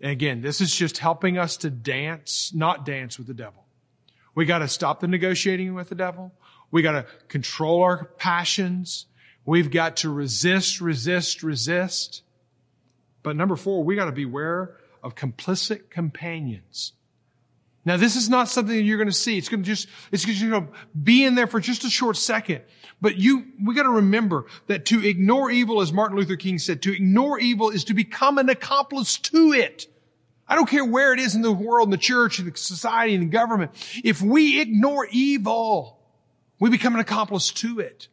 And 0.03 0.11
again, 0.11 0.41
this 0.41 0.59
is 0.59 0.75
just 0.75 0.97
helping 0.97 1.37
us 1.37 1.55
to 1.57 1.69
dance, 1.69 2.51
not 2.53 2.85
dance 2.85 3.17
with 3.17 3.25
the 3.25 3.33
devil. 3.33 3.63
We 4.35 4.43
got 4.43 4.59
to 4.59 4.67
stop 4.67 4.99
the 4.99 5.07
negotiating 5.07 5.73
with 5.75 5.87
the 5.87 5.95
devil. 5.95 6.33
We 6.71 6.81
got 6.81 6.91
to 6.91 7.05
control 7.29 7.83
our 7.83 8.03
passions. 8.17 9.05
We've 9.45 9.71
got 9.71 9.97
to 9.97 10.09
resist, 10.09 10.81
resist, 10.81 11.41
resist. 11.41 12.21
But 13.23 13.37
number 13.37 13.55
four, 13.55 13.85
we 13.85 13.95
got 13.95 14.05
to 14.05 14.11
beware 14.11 14.75
of 15.01 15.15
complicit 15.15 15.89
companions. 15.89 16.91
Now, 17.85 17.95
this 17.95 18.17
is 18.17 18.27
not 18.27 18.49
something 18.49 18.75
that 18.75 18.83
you're 18.83 18.97
going 18.97 19.07
to 19.07 19.13
see. 19.13 19.37
It's 19.37 19.47
going 19.47 19.63
to 19.63 19.67
just, 19.67 19.87
it's 20.11 20.25
going 20.25 20.51
to 20.51 20.67
be 21.01 21.23
in 21.23 21.35
there 21.35 21.47
for 21.47 21.61
just 21.61 21.85
a 21.85 21.89
short 21.89 22.17
second. 22.17 22.61
But 22.99 23.15
you, 23.15 23.45
we 23.63 23.73
got 23.73 23.83
to 23.83 23.89
remember 23.89 24.47
that 24.67 24.85
to 24.87 25.05
ignore 25.07 25.49
evil, 25.49 25.79
as 25.79 25.93
Martin 25.93 26.17
Luther 26.17 26.35
King 26.35 26.59
said, 26.59 26.81
to 26.81 26.93
ignore 26.93 27.39
evil 27.39 27.69
is 27.69 27.85
to 27.85 27.93
become 27.93 28.37
an 28.37 28.49
accomplice 28.49 29.17
to 29.19 29.53
it. 29.53 29.87
I 30.47 30.55
don't 30.55 30.69
care 30.69 30.85
where 30.85 31.13
it 31.13 31.19
is 31.19 31.35
in 31.35 31.41
the 31.41 31.51
world, 31.51 31.87
in 31.87 31.91
the 31.91 31.97
church, 31.97 32.39
in 32.39 32.45
the 32.45 32.57
society, 32.57 33.13
in 33.13 33.21
the 33.21 33.25
government. 33.27 33.71
If 34.03 34.21
we 34.21 34.59
ignore 34.59 35.07
evil, 35.11 35.99
we 36.59 36.69
become 36.69 36.93
an 36.93 36.99
accomplice 36.99 37.51
to 37.51 37.79
it. 37.79 38.07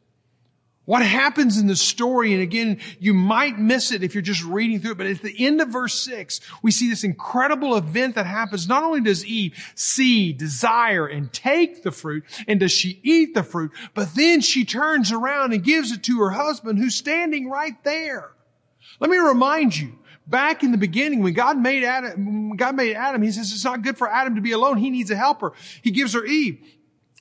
What 0.86 1.02
happens 1.02 1.56
in 1.58 1.68
the 1.68 1.76
story, 1.76 2.32
and 2.32 2.42
again, 2.42 2.80
you 2.98 3.14
might 3.14 3.58
miss 3.58 3.92
it 3.92 4.02
if 4.02 4.12
you're 4.14 4.22
just 4.22 4.42
reading 4.42 4.80
through 4.80 4.92
it, 4.92 4.98
but 4.98 5.06
at 5.06 5.22
the 5.22 5.46
end 5.46 5.60
of 5.60 5.68
verse 5.68 5.94
six, 5.94 6.40
we 6.62 6.72
see 6.72 6.88
this 6.90 7.04
incredible 7.04 7.76
event 7.76 8.16
that 8.16 8.26
happens. 8.26 8.66
Not 8.66 8.82
only 8.82 9.00
does 9.00 9.24
Eve 9.24 9.72
see, 9.76 10.32
desire, 10.32 11.06
and 11.06 11.32
take 11.32 11.84
the 11.84 11.92
fruit, 11.92 12.24
and 12.48 12.58
does 12.58 12.72
she 12.72 12.98
eat 13.04 13.34
the 13.34 13.44
fruit, 13.44 13.70
but 13.94 14.16
then 14.16 14.40
she 14.40 14.64
turns 14.64 15.12
around 15.12 15.52
and 15.52 15.62
gives 15.62 15.92
it 15.92 16.02
to 16.04 16.18
her 16.22 16.30
husband 16.30 16.78
who's 16.80 16.96
standing 16.96 17.48
right 17.48 17.84
there. 17.84 18.32
Let 18.98 19.10
me 19.10 19.18
remind 19.18 19.78
you, 19.78 19.96
back 20.30 20.62
in 20.62 20.72
the 20.72 20.78
beginning, 20.78 21.22
when 21.22 21.34
God 21.34 21.58
made 21.58 21.84
Adam, 21.84 22.56
God 22.56 22.76
made 22.76 22.94
Adam, 22.94 23.20
he 23.20 23.32
says 23.32 23.52
it's 23.52 23.64
not 23.64 23.82
good 23.82 23.98
for 23.98 24.08
Adam 24.08 24.36
to 24.36 24.40
be 24.40 24.52
alone. 24.52 24.78
He 24.78 24.90
needs 24.90 25.10
a 25.10 25.16
helper. 25.16 25.52
He 25.82 25.90
gives 25.90 26.14
her 26.14 26.24
Eve. 26.24 26.64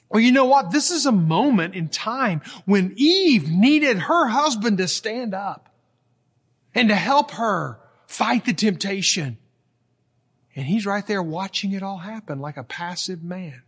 Well, 0.09 0.21
you 0.21 0.31
know 0.31 0.45
what? 0.45 0.71
This 0.71 0.91
is 0.91 1.05
a 1.05 1.11
moment 1.11 1.75
in 1.75 1.87
time 1.87 2.41
when 2.65 2.93
Eve 2.95 3.49
needed 3.49 3.99
her 3.99 4.27
husband 4.27 4.77
to 4.77 4.87
stand 4.87 5.33
up 5.33 5.69
and 6.73 6.89
to 6.89 6.95
help 6.95 7.31
her 7.31 7.79
fight 8.07 8.45
the 8.45 8.53
temptation. 8.53 9.37
And 10.55 10.65
he's 10.65 10.85
right 10.85 11.05
there 11.05 11.21
watching 11.21 11.73
it 11.73 11.83
all 11.83 11.97
happen 11.97 12.39
like 12.39 12.57
a 12.57 12.63
passive 12.63 13.23
man. 13.23 13.61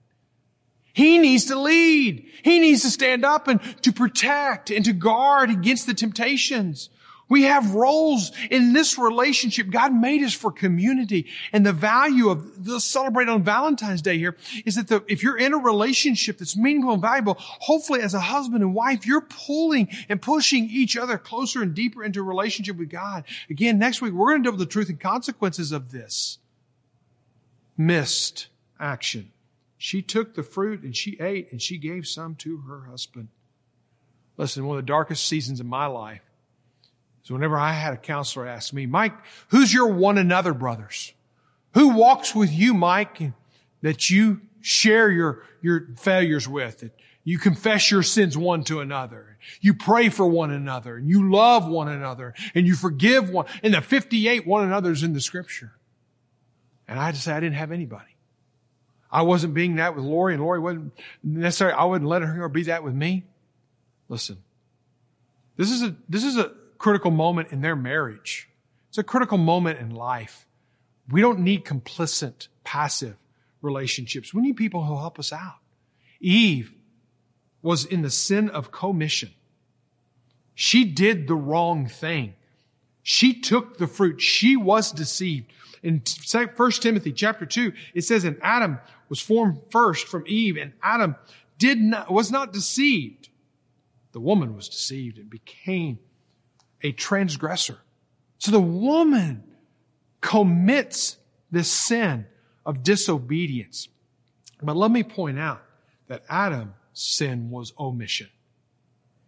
He 0.93 1.19
needs 1.19 1.45
to 1.45 1.59
lead. 1.59 2.27
He 2.43 2.59
needs 2.59 2.81
to 2.81 2.89
stand 2.89 3.23
up 3.23 3.47
and 3.47 3.61
to 3.83 3.93
protect 3.93 4.71
and 4.71 4.83
to 4.85 4.93
guard 4.93 5.49
against 5.49 5.87
the 5.87 5.93
temptations. 5.93 6.89
We 7.31 7.43
have 7.43 7.75
roles 7.75 8.33
in 8.49 8.73
this 8.73 8.97
relationship. 8.97 9.69
God 9.69 9.93
made 9.93 10.21
us 10.21 10.33
for 10.33 10.51
community. 10.51 11.27
And 11.53 11.65
the 11.65 11.71
value 11.71 12.27
of 12.27 12.65
the 12.65 12.81
celebrate 12.81 13.29
on 13.29 13.41
Valentine's 13.41 14.01
Day 14.01 14.17
here 14.17 14.35
is 14.65 14.75
that 14.75 14.89
the, 14.89 15.01
if 15.07 15.23
you're 15.23 15.37
in 15.37 15.53
a 15.53 15.57
relationship 15.57 16.39
that's 16.39 16.57
meaningful 16.57 16.91
and 16.91 17.01
valuable, 17.01 17.37
hopefully 17.39 18.01
as 18.01 18.13
a 18.13 18.19
husband 18.19 18.63
and 18.63 18.75
wife, 18.75 19.05
you're 19.05 19.21
pulling 19.21 19.87
and 20.09 20.21
pushing 20.21 20.65
each 20.69 20.97
other 20.97 21.17
closer 21.17 21.61
and 21.61 21.73
deeper 21.73 22.03
into 22.03 22.19
a 22.19 22.23
relationship 22.23 22.75
with 22.75 22.89
God. 22.89 23.23
Again, 23.49 23.79
next 23.79 24.01
week, 24.01 24.11
we're 24.11 24.31
going 24.31 24.43
to 24.43 24.47
deal 24.49 24.57
with 24.57 24.67
the 24.67 24.73
truth 24.73 24.89
and 24.89 24.99
consequences 24.99 25.71
of 25.71 25.93
this. 25.93 26.37
Missed 27.77 28.49
action. 28.77 29.31
She 29.77 30.01
took 30.01 30.35
the 30.35 30.43
fruit 30.43 30.83
and 30.83 30.93
she 30.93 31.17
ate 31.21 31.49
and 31.53 31.61
she 31.61 31.77
gave 31.77 32.07
some 32.07 32.35
to 32.35 32.57
her 32.67 32.87
husband. 32.89 33.29
Listen, 34.35 34.65
one 34.65 34.77
of 34.77 34.83
the 34.83 34.87
darkest 34.87 35.25
seasons 35.25 35.61
of 35.61 35.65
my 35.65 35.85
life 35.85 36.23
so 37.31 37.35
whenever 37.35 37.57
I 37.57 37.71
had 37.71 37.93
a 37.93 37.97
counselor 37.97 38.45
ask 38.45 38.73
me, 38.73 38.85
Mike, 38.85 39.13
who's 39.47 39.73
your 39.73 39.87
one 39.87 40.17
another 40.17 40.53
brothers? 40.53 41.13
Who 41.75 41.95
walks 41.95 42.35
with 42.35 42.51
you, 42.51 42.73
Mike, 42.73 43.21
that 43.81 44.09
you 44.09 44.41
share 44.59 45.09
your, 45.09 45.41
your 45.61 45.87
failures 45.95 46.45
with? 46.45 46.79
That 46.79 46.91
you 47.23 47.39
confess 47.39 47.89
your 47.89 48.03
sins 48.03 48.37
one 48.37 48.65
to 48.65 48.81
another. 48.81 49.37
You 49.61 49.75
pray 49.75 50.09
for 50.09 50.27
one 50.27 50.51
another 50.51 50.97
and 50.97 51.07
you 51.07 51.31
love 51.31 51.65
one 51.69 51.87
another 51.87 52.33
and 52.53 52.67
you 52.67 52.75
forgive 52.75 53.29
one. 53.29 53.45
And 53.63 53.75
the 53.75 53.81
58 53.81 54.45
one 54.45 54.65
another's 54.65 55.01
in 55.01 55.13
the 55.13 55.21
scripture. 55.21 55.71
And 56.85 56.99
I 56.99 57.05
had 57.05 57.15
to 57.15 57.21
say 57.21 57.31
I 57.31 57.39
didn't 57.39 57.55
have 57.55 57.71
anybody. 57.71 58.17
I 59.09 59.21
wasn't 59.21 59.53
being 59.53 59.77
that 59.77 59.95
with 59.95 60.03
Lori 60.03 60.33
and 60.33 60.43
Lori 60.43 60.59
wasn't 60.59 60.91
necessarily, 61.23 61.77
I 61.77 61.85
wouldn't 61.85 62.09
let 62.09 62.23
her 62.23 62.49
be 62.49 62.63
that 62.63 62.83
with 62.83 62.93
me. 62.93 63.23
Listen, 64.09 64.43
this 65.55 65.71
is 65.71 65.81
a, 65.81 65.95
this 66.09 66.25
is 66.25 66.35
a, 66.35 66.51
critical 66.81 67.11
moment 67.11 67.51
in 67.51 67.61
their 67.61 67.75
marriage. 67.75 68.49
It's 68.89 68.97
a 68.97 69.03
critical 69.03 69.37
moment 69.37 69.79
in 69.79 69.91
life. 69.91 70.47
We 71.07 71.21
don't 71.21 71.41
need 71.41 71.63
complicit, 71.63 72.47
passive 72.63 73.17
relationships. 73.61 74.33
We 74.33 74.41
need 74.41 74.57
people 74.57 74.83
who 74.83 74.97
help 74.97 75.19
us 75.19 75.31
out. 75.31 75.59
Eve 76.19 76.73
was 77.61 77.85
in 77.85 78.01
the 78.01 78.09
sin 78.09 78.49
of 78.49 78.71
commission. 78.71 79.29
She 80.55 80.83
did 80.83 81.27
the 81.27 81.35
wrong 81.35 81.87
thing. 81.87 82.33
She 83.03 83.39
took 83.39 83.77
the 83.77 83.85
fruit. 83.85 84.19
She 84.19 84.57
was 84.57 84.91
deceived. 84.91 85.51
In 85.83 86.01
1 86.31 86.71
Timothy 86.71 87.11
chapter 87.11 87.45
2, 87.45 87.73
it 87.93 88.01
says, 88.01 88.23
and 88.23 88.39
Adam 88.41 88.79
was 89.07 89.19
formed 89.19 89.59
first 89.69 90.07
from 90.07 90.23
Eve, 90.25 90.57
and 90.57 90.73
Adam 90.81 91.15
did 91.59 91.79
not, 91.79 92.11
was 92.11 92.31
not 92.31 92.53
deceived. 92.53 93.29
The 94.13 94.19
woman 94.19 94.55
was 94.55 94.67
deceived 94.67 95.19
and 95.19 95.29
became 95.29 95.99
a 96.83 96.91
transgressor. 96.91 97.77
So 98.37 98.51
the 98.51 98.59
woman 98.59 99.43
commits 100.21 101.17
this 101.51 101.71
sin 101.71 102.25
of 102.65 102.83
disobedience. 102.83 103.87
But 104.61 104.75
let 104.75 104.91
me 104.91 105.03
point 105.03 105.39
out 105.39 105.61
that 106.07 106.23
Adam's 106.29 106.73
sin 106.93 107.49
was 107.49 107.73
omission. 107.79 108.29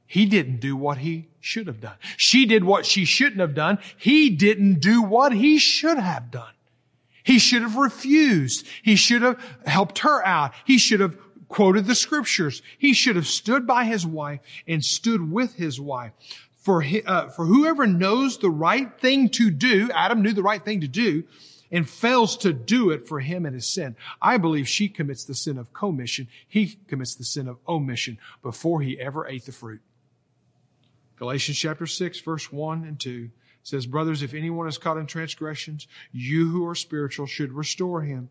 He 0.05 0.25
didn't 0.25 0.59
do 0.59 0.75
what 0.75 0.99
he 0.99 1.29
should 1.39 1.67
have 1.67 1.81
done. 1.81 1.95
She 2.17 2.45
did 2.45 2.63
what 2.63 2.85
she 2.85 3.05
shouldn't 3.05 3.41
have 3.41 3.55
done. 3.55 3.79
He 3.97 4.29
didn't 4.29 4.79
do 4.79 5.01
what 5.01 5.33
he 5.33 5.57
should 5.57 5.97
have 5.97 6.29
done. 6.29 6.53
He 7.23 7.39
should 7.39 7.61
have 7.61 7.77
refused. 7.77 8.67
He 8.83 8.95
should 8.95 9.21
have 9.21 9.43
helped 9.65 9.99
her 9.99 10.23
out. 10.25 10.53
He 10.65 10.77
should 10.77 10.99
have 10.99 11.17
quoted 11.47 11.85
the 11.85 11.95
scriptures. 11.95 12.61
He 12.77 12.93
should 12.93 13.15
have 13.15 13.27
stood 13.27 13.65
by 13.65 13.85
his 13.85 14.05
wife 14.05 14.41
and 14.67 14.83
stood 14.83 15.31
with 15.31 15.55
his 15.55 15.79
wife. 15.79 16.11
For, 16.63 16.81
uh, 17.05 17.27
for 17.27 17.45
whoever 17.45 17.85
knows 17.85 18.37
the 18.37 18.49
right 18.49 18.89
thing 18.99 19.27
to 19.31 19.51
do, 19.51 19.91
Adam 19.93 20.21
knew 20.21 20.31
the 20.31 20.41
right 20.41 20.63
thing 20.63 20.79
to 20.79 20.87
do, 20.87 21.25
and 21.69 21.87
fails 21.87 22.37
to 22.37 22.53
do 22.53 22.91
it 22.91 23.05
for 23.05 23.19
him 23.19 23.45
and 23.45 23.53
his 23.53 23.67
sin. 23.67 23.97
I 24.21 24.37
believe 24.37 24.69
she 24.69 24.87
commits 24.87 25.25
the 25.25 25.35
sin 25.35 25.57
of 25.57 25.73
commission. 25.73 26.29
He 26.47 26.77
commits 26.87 27.15
the 27.15 27.25
sin 27.25 27.49
of 27.49 27.57
omission 27.67 28.17
before 28.41 28.81
he 28.81 28.97
ever 28.97 29.27
ate 29.27 29.45
the 29.45 29.51
fruit. 29.51 29.81
Galatians 31.17 31.57
chapter 31.57 31.85
6 31.85 32.21
verse 32.21 32.49
1 32.49 32.85
and 32.85 32.97
2 32.97 33.29
says, 33.63 33.85
Brothers, 33.85 34.23
if 34.23 34.33
anyone 34.33 34.67
is 34.67 34.77
caught 34.77 34.97
in 34.97 35.05
transgressions, 35.05 35.87
you 36.13 36.49
who 36.49 36.65
are 36.65 36.75
spiritual 36.75 37.25
should 37.25 37.51
restore 37.51 38.03
him 38.03 38.29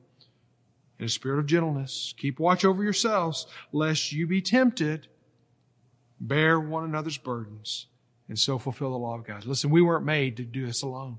in 0.98 1.04
a 1.04 1.10
spirit 1.10 1.38
of 1.38 1.46
gentleness. 1.46 2.14
Keep 2.16 2.38
watch 2.38 2.64
over 2.64 2.82
yourselves, 2.82 3.46
lest 3.72 4.10
you 4.10 4.26
be 4.26 4.40
tempted. 4.40 5.08
Bear 6.18 6.58
one 6.58 6.84
another's 6.84 7.18
burdens 7.18 7.88
and 8.28 8.38
so 8.38 8.58
fulfill 8.58 8.90
the 8.90 8.98
law 8.98 9.16
of 9.16 9.24
God. 9.24 9.44
Listen, 9.44 9.70
we 9.70 9.82
weren't 9.82 10.04
made 10.04 10.36
to 10.38 10.44
do 10.44 10.66
this 10.66 10.82
alone. 10.82 11.18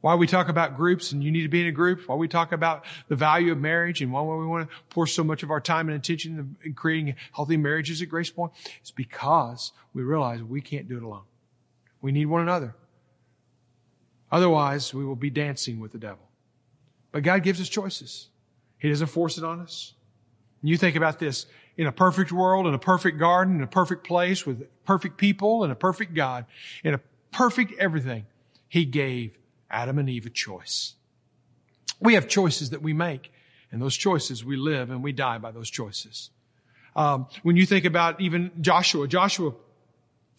Why 0.00 0.14
we 0.14 0.26
talk 0.26 0.48
about 0.48 0.76
groups 0.76 1.12
and 1.12 1.24
you 1.24 1.30
need 1.30 1.42
to 1.42 1.48
be 1.48 1.62
in 1.62 1.66
a 1.66 1.72
group, 1.72 2.06
why 2.06 2.14
we 2.14 2.28
talk 2.28 2.52
about 2.52 2.84
the 3.08 3.16
value 3.16 3.50
of 3.50 3.58
marriage 3.58 4.02
and 4.02 4.12
why 4.12 4.22
we 4.22 4.46
want 4.46 4.68
to 4.68 4.76
pour 4.90 5.06
so 5.06 5.24
much 5.24 5.42
of 5.42 5.50
our 5.50 5.60
time 5.60 5.88
and 5.88 5.96
attention 5.96 6.56
in 6.62 6.74
creating 6.74 7.16
healthy 7.32 7.56
marriages 7.56 8.02
at 8.02 8.08
Grace 8.08 8.30
Point, 8.30 8.52
it's 8.80 8.90
because 8.90 9.72
we 9.94 10.02
realize 10.02 10.42
we 10.42 10.60
can't 10.60 10.88
do 10.88 10.96
it 10.96 11.02
alone. 11.02 11.24
We 12.00 12.12
need 12.12 12.26
one 12.26 12.42
another. 12.42 12.76
Otherwise, 14.30 14.92
we 14.92 15.04
will 15.04 15.16
be 15.16 15.30
dancing 15.30 15.80
with 15.80 15.92
the 15.92 15.98
devil. 15.98 16.28
But 17.10 17.22
God 17.22 17.42
gives 17.42 17.60
us 17.60 17.68
choices. 17.68 18.28
He 18.78 18.88
doesn't 18.88 19.06
force 19.08 19.38
it 19.38 19.44
on 19.44 19.60
us. 19.60 19.94
And 20.60 20.70
you 20.70 20.76
think 20.76 20.96
about 20.96 21.18
this. 21.18 21.46
In 21.76 21.86
a 21.86 21.92
perfect 21.92 22.32
world, 22.32 22.66
in 22.66 22.74
a 22.74 22.78
perfect 22.78 23.18
garden, 23.18 23.56
in 23.56 23.62
a 23.62 23.66
perfect 23.66 24.06
place 24.06 24.46
with 24.46 24.66
perfect 24.84 25.18
people 25.18 25.62
and 25.62 25.72
a 25.72 25.76
perfect 25.76 26.14
God, 26.14 26.46
in 26.82 26.94
a 26.94 27.00
perfect 27.32 27.74
everything, 27.78 28.26
He 28.68 28.84
gave 28.84 29.36
Adam 29.70 29.98
and 29.98 30.08
Eve 30.08 30.26
a 30.26 30.30
choice. 30.30 30.94
We 32.00 32.14
have 32.14 32.28
choices 32.28 32.70
that 32.70 32.82
we 32.82 32.92
make, 32.92 33.32
and 33.70 33.80
those 33.80 33.96
choices 33.96 34.44
we 34.44 34.56
live 34.56 34.90
and 34.90 35.02
we 35.02 35.12
die 35.12 35.38
by 35.38 35.50
those 35.50 35.70
choices. 35.70 36.30
Um, 36.94 37.26
when 37.42 37.56
you 37.56 37.66
think 37.66 37.84
about 37.84 38.20
even 38.20 38.50
Joshua, 38.60 39.06
Joshua 39.06 39.52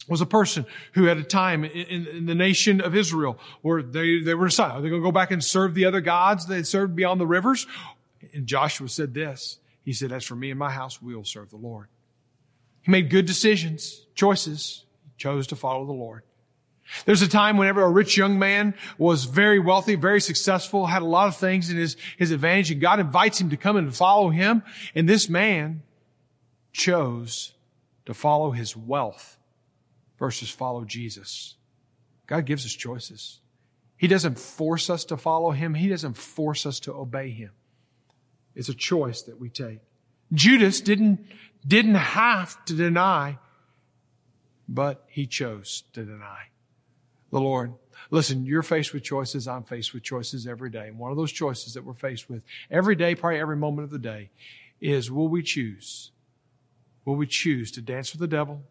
was 0.08 0.22
a 0.22 0.26
person 0.26 0.66
who 0.94 1.04
had 1.04 1.18
a 1.18 1.24
time 1.24 1.64
in, 1.64 2.08
in, 2.08 2.26
the 2.26 2.36
nation 2.36 2.82
of 2.82 2.96
Israel 2.96 3.38
where 3.62 3.84
they, 3.84 4.22
they 4.22 4.34
were 4.34 4.48
deciding, 4.48 4.78
are 4.78 4.82
they 4.82 4.90
going 4.90 5.02
to 5.02 5.08
go 5.08 5.12
back 5.12 5.32
and 5.32 5.44
serve 5.44 5.74
the 5.74 5.86
other 5.86 6.02
gods 6.02 6.46
they 6.46 6.64
served 6.64 6.96
beyond 6.96 7.20
the 7.20 7.28
rivers? 7.28 7.68
And 8.34 8.48
Joshua 8.48 8.90
said 8.90 9.14
this. 9.14 9.60
He 9.88 9.94
said, 9.94 10.12
as 10.12 10.26
for 10.26 10.36
me 10.36 10.50
and 10.50 10.60
my 10.60 10.70
house, 10.70 11.02
we'll 11.02 11.24
serve 11.24 11.50
the 11.50 11.56
Lord. 11.56 11.88
He 12.82 12.92
made 12.92 13.10
good 13.10 13.26
decisions, 13.26 14.06
choices. 14.16 14.84
He 15.06 15.12
chose 15.18 15.48
to 15.48 15.56
follow 15.56 15.86
the 15.86 15.94
Lord. 15.94 16.24
There's 17.06 17.22
a 17.22 17.28
time 17.30 17.56
whenever 17.56 17.82
a 17.82 17.90
rich 17.90 18.18
young 18.18 18.38
man 18.38 18.74
was 18.98 19.24
very 19.24 19.60
wealthy, 19.60 19.96
very 19.96 20.20
successful, 20.20 20.88
had 20.88 21.04
a 21.04 21.06
lot 21.06 21.30
of 21.30 21.38
things 21.38 21.70
in 21.70 21.78
his, 21.78 21.96
his 22.18 22.32
advantage, 22.32 22.70
and 22.70 22.82
God 22.82 23.00
invites 23.00 23.40
him 23.40 23.52
to 23.52 23.56
come 23.56 23.78
and 23.78 23.96
follow 23.96 24.28
him. 24.28 24.62
And 24.94 25.08
this 25.08 25.30
man 25.30 25.84
chose 26.74 27.54
to 28.08 28.14
follow 28.14 28.52
his 28.52 28.76
wealth 28.76 29.38
versus 30.20 30.50
follow 30.50 30.84
Jesus. 30.84 31.56
God 32.26 32.46
gives 32.46 32.66
us 32.66 32.74
choices. 32.74 33.40
He 33.96 34.08
doesn't 34.08 34.38
force 34.38 34.90
us 34.90 35.06
to 35.06 35.16
follow 35.16 35.52
him. 35.52 35.76
He 35.76 35.88
doesn't 35.88 36.18
force 36.18 36.66
us 36.66 36.82
to 36.82 36.94
obey 36.94 37.30
him. 37.30 37.52
It's 38.58 38.70
a 38.70 38.74
choice 38.74 39.22
that 39.22 39.40
we 39.40 39.50
take. 39.50 39.80
Judas 40.34 40.82
didn't, 40.82 41.20
didn't 41.66 41.96
have 41.96 42.66
to 42.66 42.74
deny, 42.74 43.38
but 44.68 45.06
he 45.08 45.28
chose 45.28 45.84
to 45.94 46.04
deny 46.04 46.48
the 47.32 47.40
Lord. 47.40 47.74
Listen, 48.10 48.48
you're 48.48 48.64
faced 48.64 48.94
with 48.94 49.04
choices. 49.04 49.48
I'm 49.48 49.64
faced 49.64 49.94
with 49.94 50.02
choices 50.02 50.48
every 50.48 50.72
day. 50.72 50.88
And 50.88 50.98
one 50.98 51.12
of 51.12 51.18
those 51.18 51.32
choices 51.32 51.76
that 51.76 51.84
we're 51.84 51.94
faced 51.94 52.32
with 52.32 52.42
every 52.72 52.96
day, 52.96 53.14
probably 53.14 53.40
every 53.40 53.58
moment 53.58 53.86
of 53.86 53.92
the 53.92 54.00
day, 54.00 54.32
is 54.82 55.12
will 55.12 55.28
we 55.28 55.44
choose? 55.44 56.10
Will 57.06 57.16
we 57.16 57.28
choose 57.28 57.72
to 57.74 57.82
dance 57.82 58.12
with 58.12 58.22
the 58.22 58.28
devil 58.28 58.64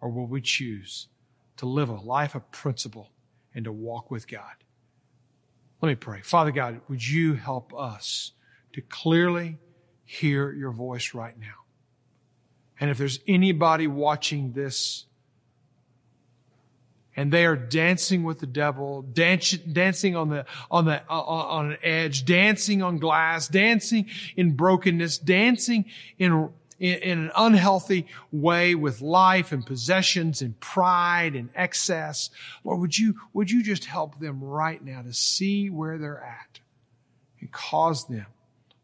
or 0.00 0.08
will 0.08 0.26
we 0.26 0.40
choose 0.40 1.08
to 1.56 1.66
live 1.66 1.88
a 1.88 1.94
life 1.94 2.36
of 2.36 2.48
principle 2.52 3.10
and 3.56 3.64
to 3.64 3.72
walk 3.72 4.08
with 4.08 4.28
God? 4.28 4.54
Let 5.82 5.88
me 5.88 5.94
pray. 5.96 6.20
Father 6.20 6.52
God, 6.52 6.80
would 6.88 7.04
you 7.04 7.34
help 7.34 7.74
us 7.74 8.32
to 8.72 8.82
clearly 8.82 9.58
hear 10.04 10.52
your 10.52 10.72
voice 10.72 11.14
right 11.14 11.38
now? 11.38 11.60
And 12.80 12.90
if 12.90 12.96
there's 12.96 13.20
anybody 13.28 13.86
watching 13.86 14.52
this 14.52 15.04
and 17.14 17.30
they 17.30 17.44
are 17.44 17.56
dancing 17.56 18.22
with 18.22 18.38
the 18.38 18.46
devil, 18.46 19.02
dance, 19.02 19.52
dancing 19.52 20.16
on 20.16 20.30
the, 20.30 20.46
on 20.70 20.86
the, 20.86 21.02
uh, 21.10 21.20
on 21.20 21.72
an 21.72 21.78
edge, 21.82 22.24
dancing 22.24 22.82
on 22.82 22.98
glass, 22.98 23.48
dancing 23.48 24.06
in 24.36 24.52
brokenness, 24.52 25.18
dancing 25.18 25.84
in, 26.18 26.48
in, 26.78 26.94
in 26.94 27.18
an 27.18 27.30
unhealthy 27.36 28.06
way 28.32 28.74
with 28.74 29.02
life 29.02 29.52
and 29.52 29.66
possessions 29.66 30.40
and 30.40 30.58
pride 30.60 31.34
and 31.34 31.50
excess. 31.54 32.30
Lord, 32.64 32.80
would 32.80 32.96
you, 32.96 33.16
would 33.34 33.50
you 33.50 33.62
just 33.62 33.84
help 33.84 34.18
them 34.18 34.42
right 34.42 34.82
now 34.82 35.02
to 35.02 35.12
see 35.12 35.68
where 35.68 35.98
they're 35.98 36.24
at 36.24 36.60
and 37.40 37.52
cause 37.52 38.06
them 38.06 38.26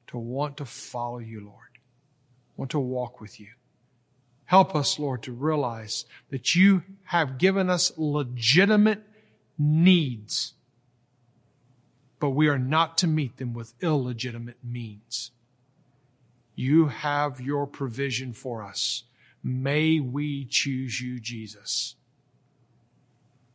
to 0.08 0.18
want 0.18 0.56
to 0.58 0.64
follow 0.64 1.18
you, 1.18 1.44
Lord, 1.44 1.78
want 2.56 2.70
to 2.72 2.78
walk 2.78 3.20
with 3.20 3.40
you. 3.40 3.48
Help 4.44 4.76
us, 4.76 4.98
Lord, 4.98 5.22
to 5.24 5.32
realize 5.32 6.04
that 6.30 6.54
you 6.54 6.82
have 7.04 7.38
given 7.38 7.68
us 7.68 7.92
legitimate 7.96 9.02
needs, 9.58 10.54
but 12.20 12.30
we 12.30 12.48
are 12.48 12.58
not 12.58 12.96
to 12.98 13.06
meet 13.06 13.38
them 13.38 13.52
with 13.52 13.74
illegitimate 13.82 14.58
means. 14.62 15.32
You 16.54 16.86
have 16.86 17.40
your 17.40 17.66
provision 17.66 18.32
for 18.32 18.62
us. 18.62 19.02
May 19.42 20.00
we 20.00 20.44
choose 20.44 21.00
you, 21.00 21.20
Jesus. 21.20 21.96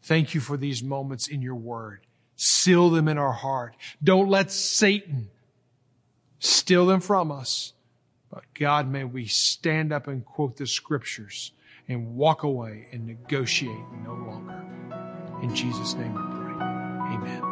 Thank 0.03 0.33
you 0.35 0.41
for 0.41 0.57
these 0.57 0.83
moments 0.83 1.27
in 1.27 1.41
your 1.41 1.55
word. 1.55 2.05
Seal 2.35 2.89
them 2.89 3.07
in 3.07 3.17
our 3.17 3.31
heart. 3.31 3.75
Don't 4.03 4.29
let 4.29 4.51
Satan 4.51 5.29
steal 6.41 6.85
them 6.85 6.99
from 6.99 7.31
us. 7.31 7.73
But 8.29 8.43
God, 8.53 8.89
may 8.89 9.03
we 9.03 9.25
stand 9.25 9.93
up 9.93 10.07
and 10.07 10.25
quote 10.25 10.57
the 10.57 10.67
scriptures 10.67 11.51
and 11.87 12.15
walk 12.15 12.43
away 12.43 12.87
and 12.91 13.05
negotiate 13.05 13.85
no 14.03 14.13
longer. 14.13 14.65
In 15.41 15.55
Jesus' 15.55 15.93
name 15.93 16.17
I 16.17 16.27
pray. 16.31 17.15
Amen. 17.15 17.50